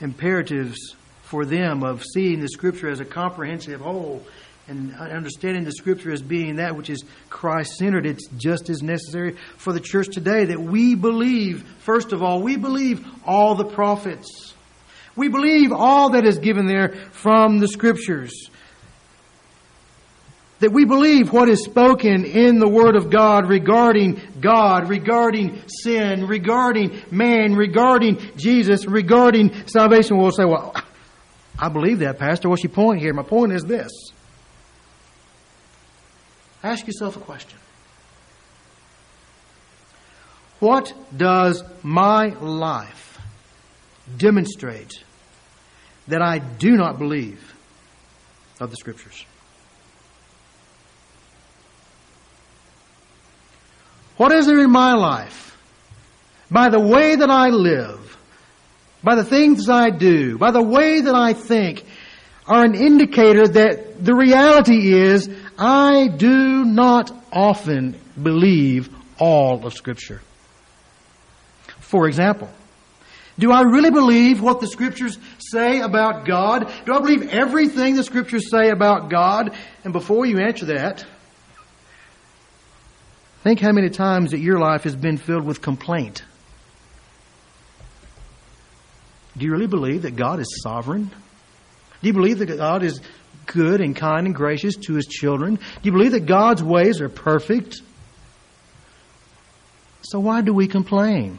[0.00, 4.22] imperatives for them of seeing the Scripture as a comprehensive whole
[4.68, 8.06] and understanding the Scripture as being that which is Christ centered.
[8.06, 12.56] It's just as necessary for the church today that we believe, first of all, we
[12.56, 14.54] believe all the prophets.
[15.16, 18.49] We believe all that is given there from the Scriptures
[20.60, 26.26] that we believe what is spoken in the Word of God regarding God, regarding sin,
[26.26, 30.18] regarding man, regarding Jesus, regarding salvation.
[30.18, 30.74] We'll say, well,
[31.58, 32.48] I believe that, Pastor.
[32.48, 33.12] What's your point here?
[33.14, 33.90] My point is this.
[36.62, 37.58] Ask yourself a question.
[40.58, 43.18] What does my life
[44.14, 45.02] demonstrate
[46.08, 47.54] that I do not believe
[48.60, 49.24] of the Scriptures?
[54.20, 55.56] What is there in my life?
[56.50, 58.18] By the way that I live,
[59.02, 61.82] by the things I do, by the way that I think,
[62.46, 70.20] are an indicator that the reality is I do not often believe all of Scripture.
[71.78, 72.50] For example,
[73.38, 76.70] do I really believe what the Scriptures say about God?
[76.84, 79.56] Do I believe everything the Scriptures say about God?
[79.82, 81.06] And before you answer that,
[83.42, 86.22] Think how many times that your life has been filled with complaint.
[89.36, 91.10] Do you really believe that God is sovereign?
[92.02, 93.00] Do you believe that God is
[93.46, 95.54] good and kind and gracious to his children?
[95.56, 97.80] Do you believe that God's ways are perfect?
[100.02, 101.38] So why do we complain?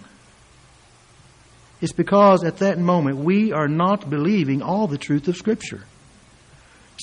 [1.82, 5.84] It's because at that moment we are not believing all the truth of Scripture.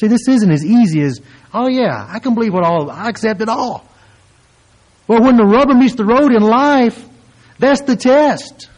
[0.01, 1.20] See, this isn't as easy as,
[1.53, 3.88] oh yeah, I can believe what all, I accept it all.
[5.09, 7.05] Well, when the rubber meets the road in life,
[7.59, 8.69] that's the test.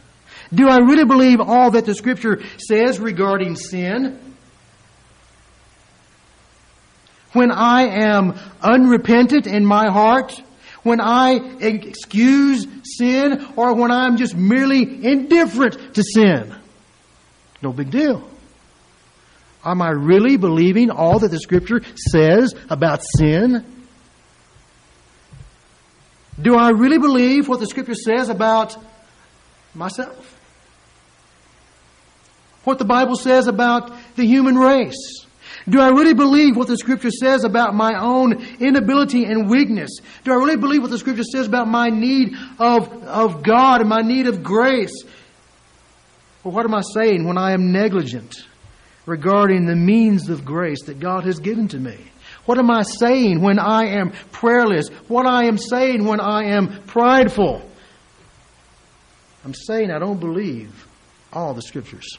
[0.55, 4.18] Do I really believe all that the Scripture says regarding sin?
[7.33, 10.41] When I am unrepentant in my heart,
[10.83, 16.55] When I excuse sin or when I'm just merely indifferent to sin.
[17.62, 18.26] No big deal.
[19.62, 23.64] Am I really believing all that the Scripture says about sin?
[26.41, 28.76] Do I really believe what the Scripture says about
[29.74, 30.38] myself?
[32.64, 35.26] What the Bible says about the human race?
[35.68, 39.91] Do I really believe what the Scripture says about my own inability and weakness?
[40.24, 43.88] Do I really believe what the Scripture says about my need of, of God and
[43.88, 44.95] my need of grace?
[46.43, 48.47] Well, what am I saying when I am negligent
[49.05, 51.99] regarding the means of grace that God has given to me?
[52.51, 54.88] What am I saying when I am prayerless?
[55.07, 57.62] What I am saying when I am prideful?
[59.44, 60.88] I'm saying I don't believe
[61.32, 62.18] all the Scriptures.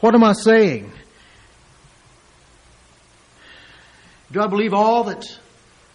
[0.00, 0.92] What am I saying?
[4.30, 5.24] Do I believe all that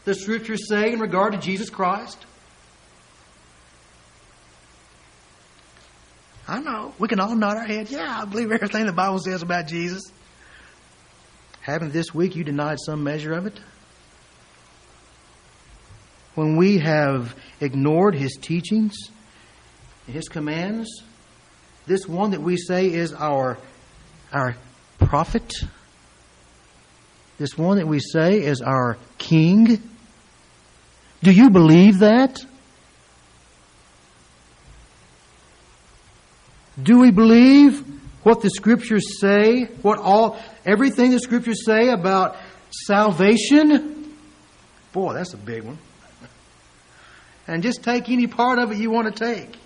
[0.05, 2.26] the Scriptures say in regard to Jesus Christ?
[6.47, 6.95] I know.
[6.97, 7.91] We can all nod our head.
[7.91, 10.01] Yeah, I believe everything the Bible says about Jesus.
[11.70, 13.53] Haven't this week you denied some measure of it?
[16.34, 18.95] When we have ignored His teachings,
[20.07, 21.03] His commands,
[21.86, 23.59] this one that we say is our
[24.34, 24.55] our
[24.97, 25.53] prophet,
[27.38, 29.80] this one that we say is our king.
[31.22, 32.43] Do you believe that?
[36.82, 37.86] Do we believe
[38.24, 39.65] what the scriptures say?
[39.84, 40.39] What all
[40.70, 42.38] everything the scriptures say about
[42.70, 44.13] salvation?
[44.91, 45.78] Boy, that's a big one.
[47.47, 49.57] And just take any part of it you want to take.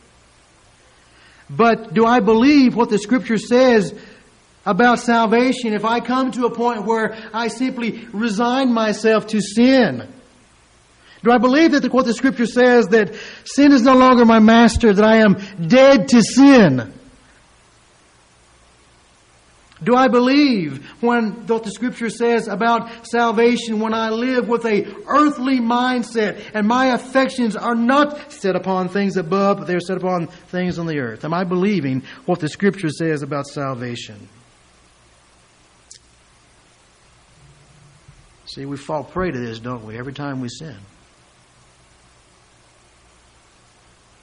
[1.50, 3.94] But do I believe what the scripture says
[4.66, 10.08] about salvation if I come to a point where I simply resign myself to sin?
[11.24, 14.94] Do I believe that what the scripture says that sin is no longer my master,
[14.94, 15.36] that I am
[15.68, 16.94] dead to sin?
[19.84, 24.86] Do I believe when what the scripture says about salvation when I live with a
[25.08, 30.28] earthly mindset and my affections are not set upon things above, but they're set upon
[30.28, 31.26] things on the earth?
[31.26, 34.30] Am I believing what the scripture says about salvation?
[38.46, 40.78] See, we fall prey to this, don't we, every time we sin.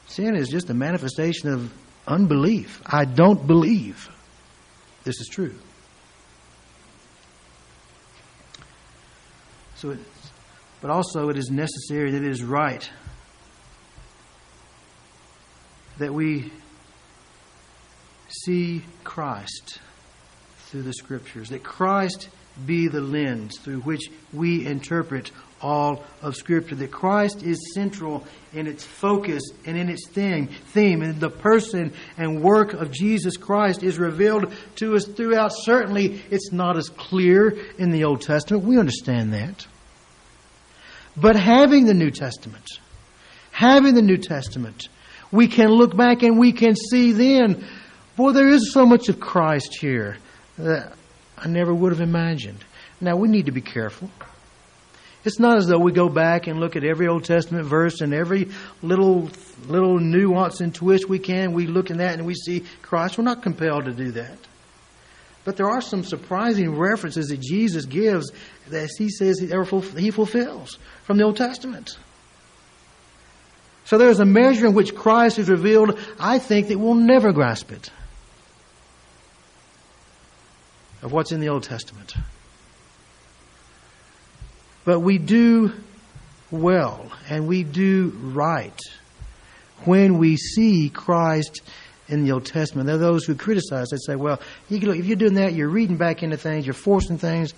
[0.07, 1.73] Sin is just a manifestation of
[2.07, 2.81] unbelief.
[2.87, 4.09] I don't believe
[5.05, 5.55] this is true.
[9.77, 9.99] So, it,
[10.81, 12.89] but also it is necessary that it is right
[15.99, 16.51] that we
[18.45, 19.81] see Christ
[20.67, 22.29] through the Scriptures, that Christ
[22.65, 25.31] be the lens through which we interpret
[25.61, 26.75] all of Scripture.
[26.75, 31.93] That Christ is central in its focus and in its theme, theme, and the person
[32.17, 35.53] and work of Jesus Christ is revealed to us throughout.
[35.53, 38.65] Certainly, it's not as clear in the Old Testament.
[38.65, 39.67] We understand that.
[41.17, 42.65] But having the New Testament,
[43.51, 44.89] having the New Testament,
[45.33, 47.65] we can look back and we can see then,
[48.17, 50.17] boy, there is so much of Christ here
[50.59, 50.93] that
[51.37, 52.65] I never would have imagined.
[53.01, 54.11] Now, we need to be careful.
[55.25, 58.15] It's not as though we go back and look at every Old Testament verse and
[58.15, 58.49] every
[58.83, 59.29] little
[59.67, 61.53] little nuance and twist we can.
[61.53, 63.19] We look in that and we see Christ.
[63.19, 64.39] We're not compelled to do that.
[65.45, 68.31] But there are some surprising references that Jesus gives
[68.69, 71.97] that he says he fulfills from the Old Testament.
[73.85, 77.73] So there's a measure in which Christ is revealed, I think, that we'll never grasp
[77.73, 77.91] it
[81.03, 82.15] of what's in the Old Testament.
[84.85, 85.73] But we do
[86.51, 88.79] well and we do right
[89.85, 91.63] when we see Christ
[92.09, 92.87] in the Old Testament.
[92.87, 93.89] There are those who criticize.
[93.91, 97.55] They say, well, if you're doing that, you're reading back into things, you're forcing things.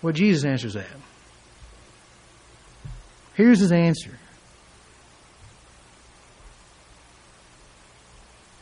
[0.00, 0.86] Well, Jesus answers that.
[3.34, 4.18] Here's his answer.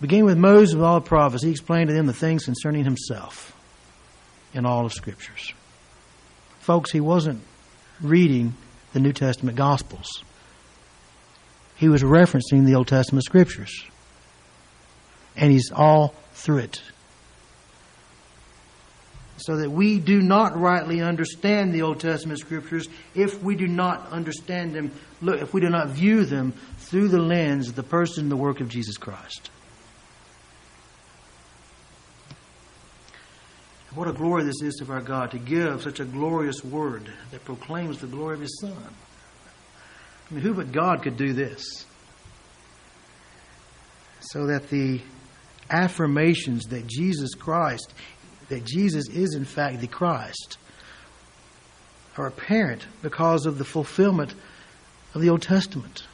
[0.01, 3.57] Beginning with Moses with all the prophets, he explained to them the things concerning himself
[4.53, 5.55] in all of Scriptures.
[6.67, 7.45] Folks, he wasn't
[8.01, 8.53] reading
[8.93, 10.25] the New Testament Gospels.
[11.77, 13.85] He was referencing the Old Testament Scriptures.
[15.37, 16.83] And he's all through it.
[19.37, 24.09] So that we do not rightly understand the Old Testament Scriptures if we do not
[24.11, 24.91] understand them,
[25.23, 28.37] look, if we do not view them through the lens of the person and the
[28.37, 29.51] work of Jesus Christ.
[33.97, 37.43] What a glory this is of our God to give such a glorious word that
[37.47, 38.77] proclaims the glory of His Son.
[40.31, 41.87] I mean, who but God could do this?
[44.21, 45.01] So that the
[45.71, 47.95] affirmations that Jesus Christ,
[48.51, 50.59] that Jesus is in fact the Christ,
[52.19, 54.35] are apparent because of the fulfillment
[55.15, 56.07] of the Old Testament.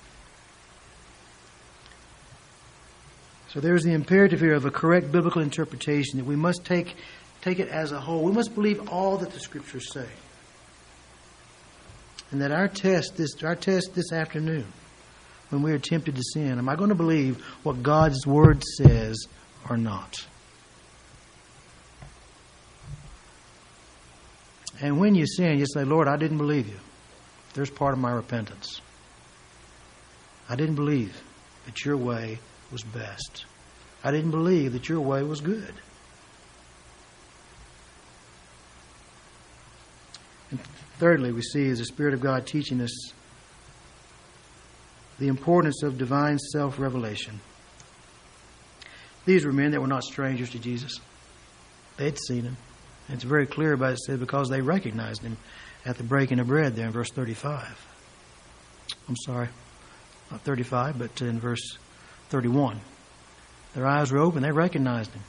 [3.49, 6.95] So there's the imperative here of a correct biblical interpretation that we must take,
[7.43, 8.23] take it as a whole.
[8.23, 10.09] We must believe all that the Scriptures say.
[12.31, 14.67] And that our test this our test this afternoon,
[15.51, 19.27] when we are tempted to sin, am I going to believe what God's Word says
[19.69, 20.27] or not?
[24.81, 26.79] And when you sin, you say, Lord, I didn't believe you.
[27.55, 28.81] There's part of my repentance.
[30.49, 31.23] I didn't believe
[31.67, 32.39] that your way
[32.73, 33.45] was best.
[34.03, 35.75] I didn't believe that your way was good.
[40.53, 40.61] And
[40.99, 43.13] thirdly, we see is the Spirit of God teaching us
[45.19, 47.41] the importance of divine self revelation.
[49.25, 51.01] These were men that were not strangers to Jesus.
[51.97, 52.57] They'd seen him.
[53.09, 55.37] And it's very clear about it said because they recognized him
[55.87, 57.87] at the breaking of bread there in verse 35.
[59.09, 59.49] I'm sorry,
[60.31, 61.79] not 35, but in verse
[62.29, 62.81] 31.
[63.75, 65.23] Their eyes were open, they recognized him.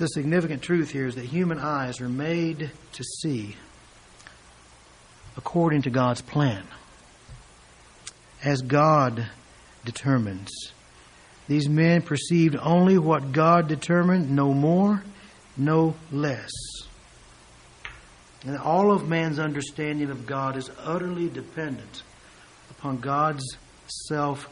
[0.00, 3.54] The significant truth here is that human eyes are made to see
[5.36, 6.62] according to God's plan,
[8.42, 9.28] as God
[9.84, 10.72] determines.
[11.48, 15.02] These men perceived only what God determined, no more,
[15.58, 16.50] no less.
[18.46, 22.04] And all of man's understanding of God is utterly dependent
[22.70, 23.44] upon God's
[24.08, 24.48] self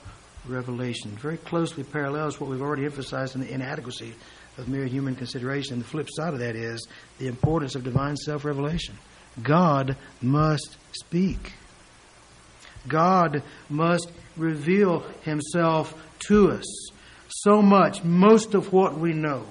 [0.46, 1.12] revelation.
[1.12, 4.12] Very closely parallels what we've already emphasized in the inadequacy
[4.58, 5.74] of mere human consideration.
[5.74, 6.86] And The flip side of that is
[7.18, 8.98] the importance of divine self revelation.
[9.42, 11.52] God must speak.
[12.86, 15.94] God must reveal himself
[16.28, 16.90] to us.
[17.28, 19.46] So much, most of what we know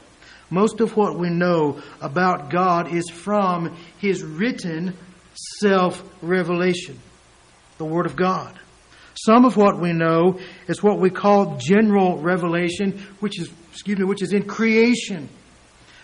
[0.50, 4.96] most of what we know about God is from His written
[5.60, 7.00] self revelation,
[7.78, 8.58] the Word of God.
[9.26, 14.06] Some of what we know is what we call general revelation, which is, excuse me,
[14.06, 15.30] which is in creation.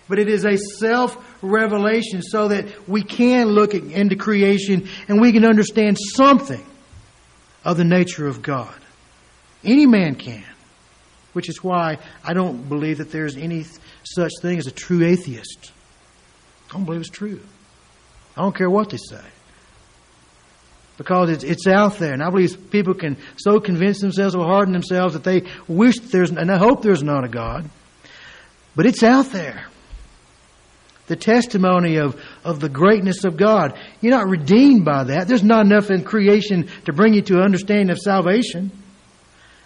[0.08, 5.32] But it is a self revelation so that we can look into creation and we
[5.32, 6.64] can understand something
[7.66, 8.76] of the nature of God.
[9.64, 10.44] Any man can,
[11.32, 13.66] which is why I don't believe that there's any
[14.04, 15.72] such thing as a true atheist.
[16.70, 17.42] I don't believe it's true.
[18.38, 19.24] I don't care what they say.
[20.98, 22.14] Because it's, it's out there.
[22.14, 26.30] And I believe people can so convince themselves or harden themselves that they wish there's,
[26.30, 27.70] and I hope there's not a God.
[28.76, 29.68] But it's out there.
[31.08, 33.78] The testimony of, of the greatness of God.
[34.02, 35.28] You're not redeemed by that.
[35.28, 38.72] There's not enough in creation to bring you to an understanding of salvation.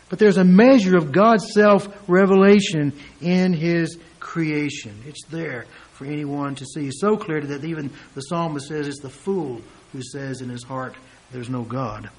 [0.09, 5.03] But there's a measure of God's self revelation in His creation.
[5.05, 9.09] It's there for anyone to see so clearly that even the psalmist says it's the
[9.09, 9.61] fool
[9.93, 10.95] who says in his heart,
[11.31, 12.09] There's no God.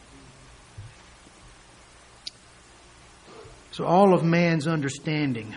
[3.73, 5.55] So all of man's understanding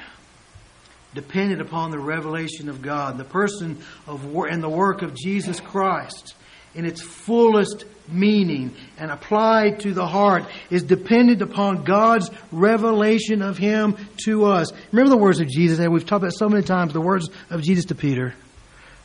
[1.14, 6.36] depended upon the revelation of God, the person of and the work of Jesus Christ
[6.74, 13.58] in its fullest meaning and applied to the heart is dependent upon God's revelation of
[13.58, 14.72] Him to us.
[14.92, 17.62] Remember the words of Jesus that we've talked about so many times, the words of
[17.62, 18.34] Jesus to Peter.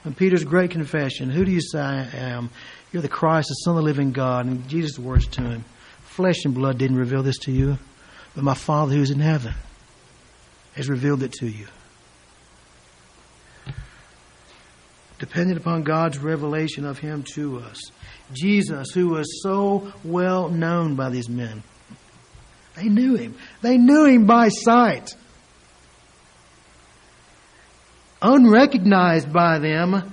[0.06, 2.48] And Peter's great confession, Who do you say I am?
[2.92, 4.46] You're the Christ, the Son of the living God.
[4.46, 5.64] And Jesus' words to him,
[6.04, 7.76] Flesh and blood didn't reveal this to you,
[8.34, 9.52] but my Father who is in heaven
[10.74, 11.66] has revealed it to you.
[15.18, 17.80] dependent upon God's revelation of Him to us.
[18.32, 21.62] Jesus, who was so well known by these men,
[22.74, 23.36] they knew Him.
[23.62, 25.14] They knew Him by sight.
[28.22, 30.12] Unrecognized by them,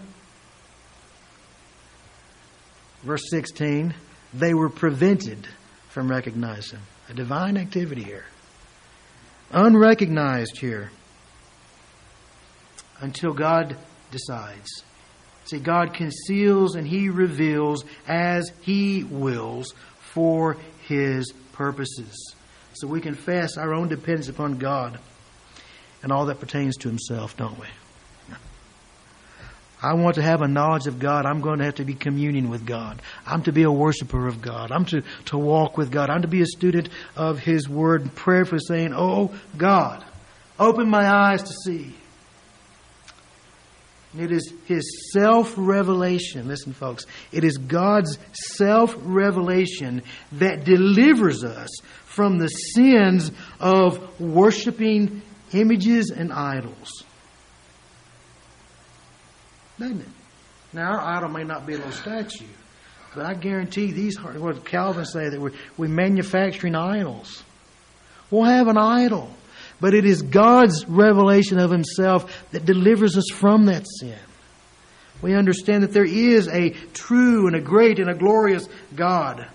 [3.03, 3.93] verse 16,
[4.33, 5.47] they were prevented
[5.89, 6.79] from recognizing
[7.09, 8.25] a divine activity here.
[9.51, 10.91] Unrecognized here
[12.99, 13.77] until God
[14.11, 14.83] decides.
[15.45, 22.35] See, God conceals and He reveals as He wills for His purposes.
[22.73, 24.99] So we confess our own dependence upon God
[26.01, 27.67] and all that pertains to Himself, don't we?
[29.83, 31.25] I want to have a knowledge of God.
[31.25, 33.01] I'm going to have to be communing with God.
[33.25, 34.71] I'm to be a worshiper of God.
[34.71, 36.09] I'm to, to walk with God.
[36.09, 40.03] I'm to be a student of His Word, and prayerfully saying, Oh God,
[40.57, 41.93] open my eyes to see.
[44.17, 46.47] It is His self revelation.
[46.47, 47.05] Listen, folks.
[47.33, 50.03] It is God's self revelation
[50.33, 51.69] that delivers us
[52.05, 55.21] from the sins of worshiping
[55.51, 57.03] images and idols
[59.79, 60.07] doesn't it?
[60.73, 62.45] Now, our idol may not be a little statue,
[63.15, 67.43] but I guarantee these, what Calvin say, that we're, we're manufacturing idols.
[68.31, 69.29] We'll have an idol,
[69.79, 74.17] but it is God's revelation of Himself that delivers us from that sin.
[75.21, 79.47] We understand that there is a true and a great and a glorious God.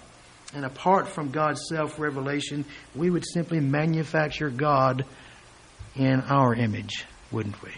[0.54, 2.64] And apart from God's self revelation,
[2.94, 5.04] we would simply manufacture God
[5.94, 7.70] in our image, wouldn't we?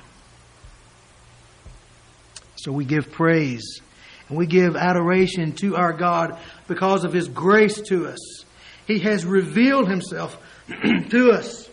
[2.63, 3.81] So we give praise
[4.29, 6.39] and we give adoration to our God
[6.69, 8.45] because of His grace to us.
[8.87, 10.41] He has revealed Himself
[11.11, 11.69] to us.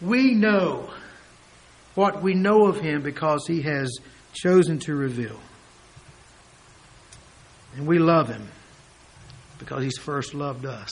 [0.00, 0.90] We know
[1.94, 3.98] what we know of Him because He has
[4.32, 5.38] chosen to reveal.
[7.76, 8.48] And we love Him
[9.58, 10.90] because He's first loved us.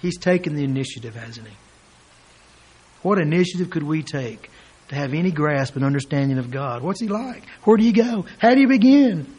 [0.00, 1.54] He's taken the initiative, hasn't He?
[3.02, 4.50] What initiative could we take
[4.92, 6.82] to have any grasp and understanding of God.
[6.82, 7.44] What's He like?
[7.64, 8.26] Where do you go?
[8.38, 9.34] How do you begin?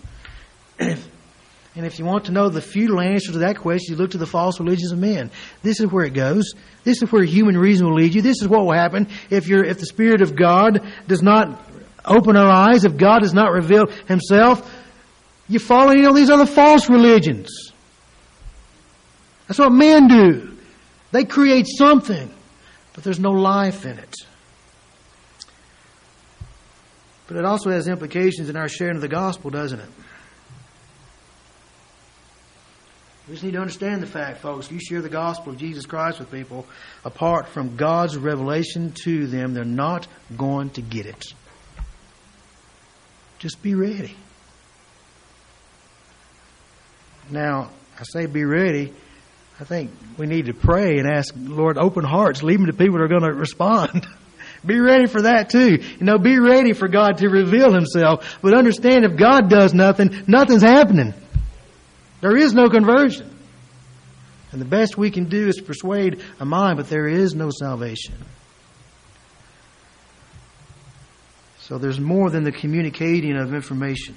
[1.75, 4.19] And if you want to know the futile answer to that question, you look to
[4.19, 5.31] the false religions of men.
[5.63, 6.53] This is where it goes.
[6.83, 8.21] This is where human reason will lead you.
[8.21, 11.59] This is what will happen if you're, if the Spirit of God does not
[12.05, 14.71] open our eyes, if God does not reveal Himself,
[15.49, 17.71] you follow you know these other false religions.
[19.47, 20.55] That's what men do.
[21.11, 22.31] They create something,
[22.93, 24.15] but there's no life in it.
[27.33, 29.89] But it also has implications in our sharing of the gospel, doesn't it?
[33.27, 34.67] We just need to understand the fact, folks.
[34.67, 36.67] If You share the gospel of Jesus Christ with people,
[37.03, 40.05] apart from God's revelation to them, they're not
[40.37, 41.25] going to get it.
[43.39, 44.15] Just be ready.
[47.31, 48.93] Now, I say be ready.
[49.59, 52.43] I think we need to pray and ask, Lord, open hearts.
[52.43, 54.05] Leave them to people that are going to respond.
[54.65, 55.79] Be ready for that too.
[55.81, 58.39] You know, be ready for God to reveal Himself.
[58.41, 61.13] But understand if God does nothing, nothing's happening.
[62.21, 63.29] There is no conversion.
[64.51, 68.15] And the best we can do is persuade a mind, but there is no salvation.
[71.59, 74.15] So there's more than the communicating of information.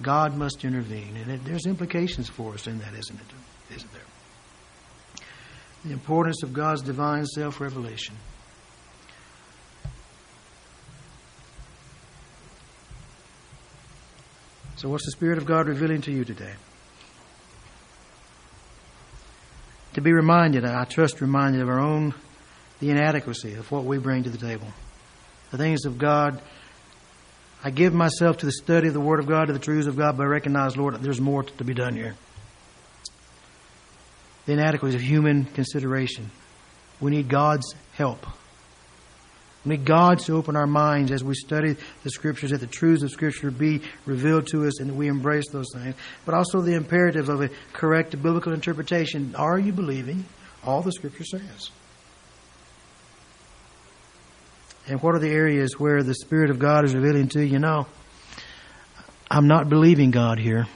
[0.00, 1.16] God must intervene.
[1.16, 3.74] And it, there's implications for us in that, isn't it?
[3.74, 4.02] Isn't there?
[5.84, 8.14] The importance of God's divine self revelation.
[14.76, 16.52] So, what's the Spirit of God revealing to you today?
[19.94, 22.14] To be reminded, I trust, reminded of our own,
[22.80, 24.68] the inadequacy of what we bring to the table.
[25.50, 26.42] The things of God.
[27.64, 29.96] I give myself to the study of the Word of God, to the truths of
[29.96, 32.14] God, but I recognize, Lord, there's more to be done here.
[34.44, 36.30] The inadequacies of human consideration.
[37.00, 38.26] We need God's help.
[39.66, 43.10] Need God to open our minds as we study the Scriptures, that the truths of
[43.10, 45.96] Scripture be revealed to us and that we embrace those things.
[46.24, 49.34] But also the imperative of a correct biblical interpretation.
[49.34, 50.24] Are you believing
[50.64, 51.70] all the Scripture says?
[54.86, 57.58] And what are the areas where the Spirit of God is revealing to you?
[57.58, 57.86] know,
[59.28, 60.68] I'm not believing God here.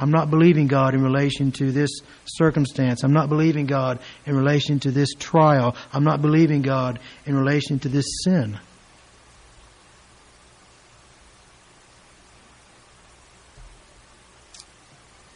[0.00, 1.90] I'm not believing God in relation to this
[2.24, 3.02] circumstance.
[3.02, 5.74] I'm not believing God in relation to this trial.
[5.92, 8.58] I'm not believing God in relation to this sin.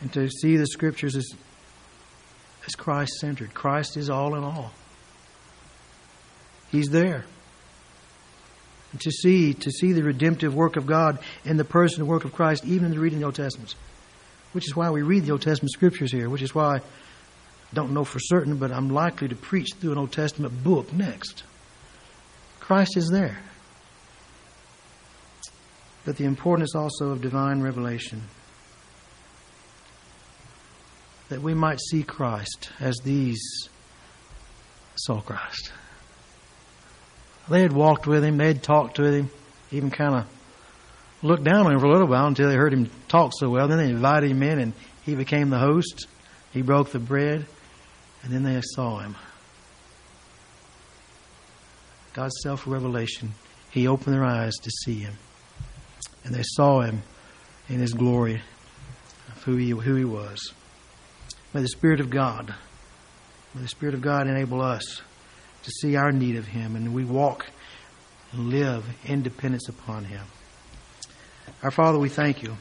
[0.00, 1.28] And to see the scriptures as,
[2.66, 3.54] as Christ centered.
[3.54, 4.72] Christ is all in all.
[6.70, 7.24] He's there.
[8.92, 12.24] And to see, to see the redemptive work of God in the person and work
[12.24, 13.74] of Christ, even in the reading of the Old Testament
[14.52, 16.80] which is why we read the Old Testament scriptures here, which is why I
[17.74, 21.42] don't know for certain, but I'm likely to preach through an Old Testament book next.
[22.60, 23.38] Christ is there.
[26.04, 28.22] But the importance also of divine revelation.
[31.28, 33.40] That we might see Christ as these
[34.96, 35.72] saw Christ.
[37.48, 39.30] They had walked with him, they had talked with him,
[39.70, 40.31] even kind of
[41.22, 43.68] looked down on him for a little while until they heard him talk so well.
[43.68, 44.72] Then they invited him in, and
[45.04, 46.06] he became the host.
[46.52, 47.46] He broke the bread,
[48.22, 49.16] and then they saw him.
[52.12, 53.32] God's self revelation.
[53.70, 55.14] He opened their eyes to see him.
[56.24, 57.02] and they saw him
[57.68, 58.42] in his glory
[59.28, 60.52] of who he, who he was.
[61.54, 62.54] May the Spirit of God,
[63.54, 65.02] may the Spirit of God enable us
[65.62, 67.46] to see our need of him and we walk
[68.32, 70.24] and live in dependence upon him.
[71.62, 72.56] Our Father, we thank you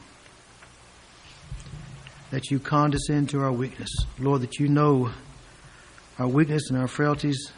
[2.30, 3.90] that you condescend to our weakness.
[4.18, 5.10] Lord, that you know
[6.18, 7.52] our weakness and our frailties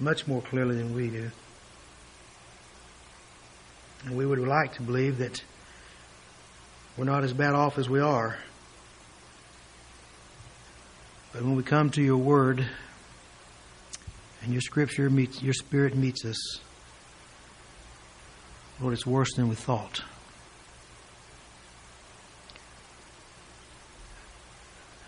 [0.00, 1.30] much more clearly than we do.
[4.04, 5.42] And we would like to believe that
[6.96, 8.38] we're not as bad off as we are.
[11.32, 12.66] But when we come to your word
[14.42, 16.60] and your scripture meets your spirit meets us,
[18.80, 20.02] Lord, it's worse than we thought.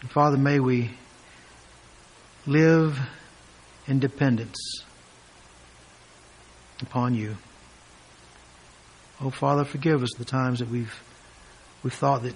[0.01, 0.91] And Father, may we
[2.47, 2.99] live
[3.87, 4.85] in dependence
[6.81, 7.37] upon you.
[9.21, 11.03] Oh, Father, forgive us the times that we've
[11.83, 12.35] we've thought that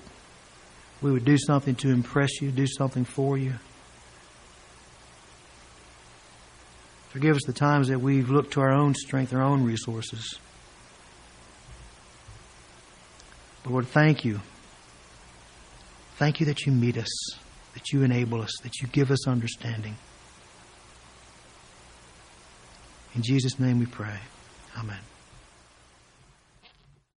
[1.02, 3.54] we would do something to impress you, do something for you.
[7.08, 10.38] Forgive us the times that we've looked to our own strength, our own resources.
[13.66, 14.40] Lord, thank you.
[16.16, 17.10] Thank you that you meet us,
[17.72, 19.96] that you enable us, that you give us understanding.
[23.14, 24.18] In Jesus' name we pray.
[24.76, 24.98] Amen.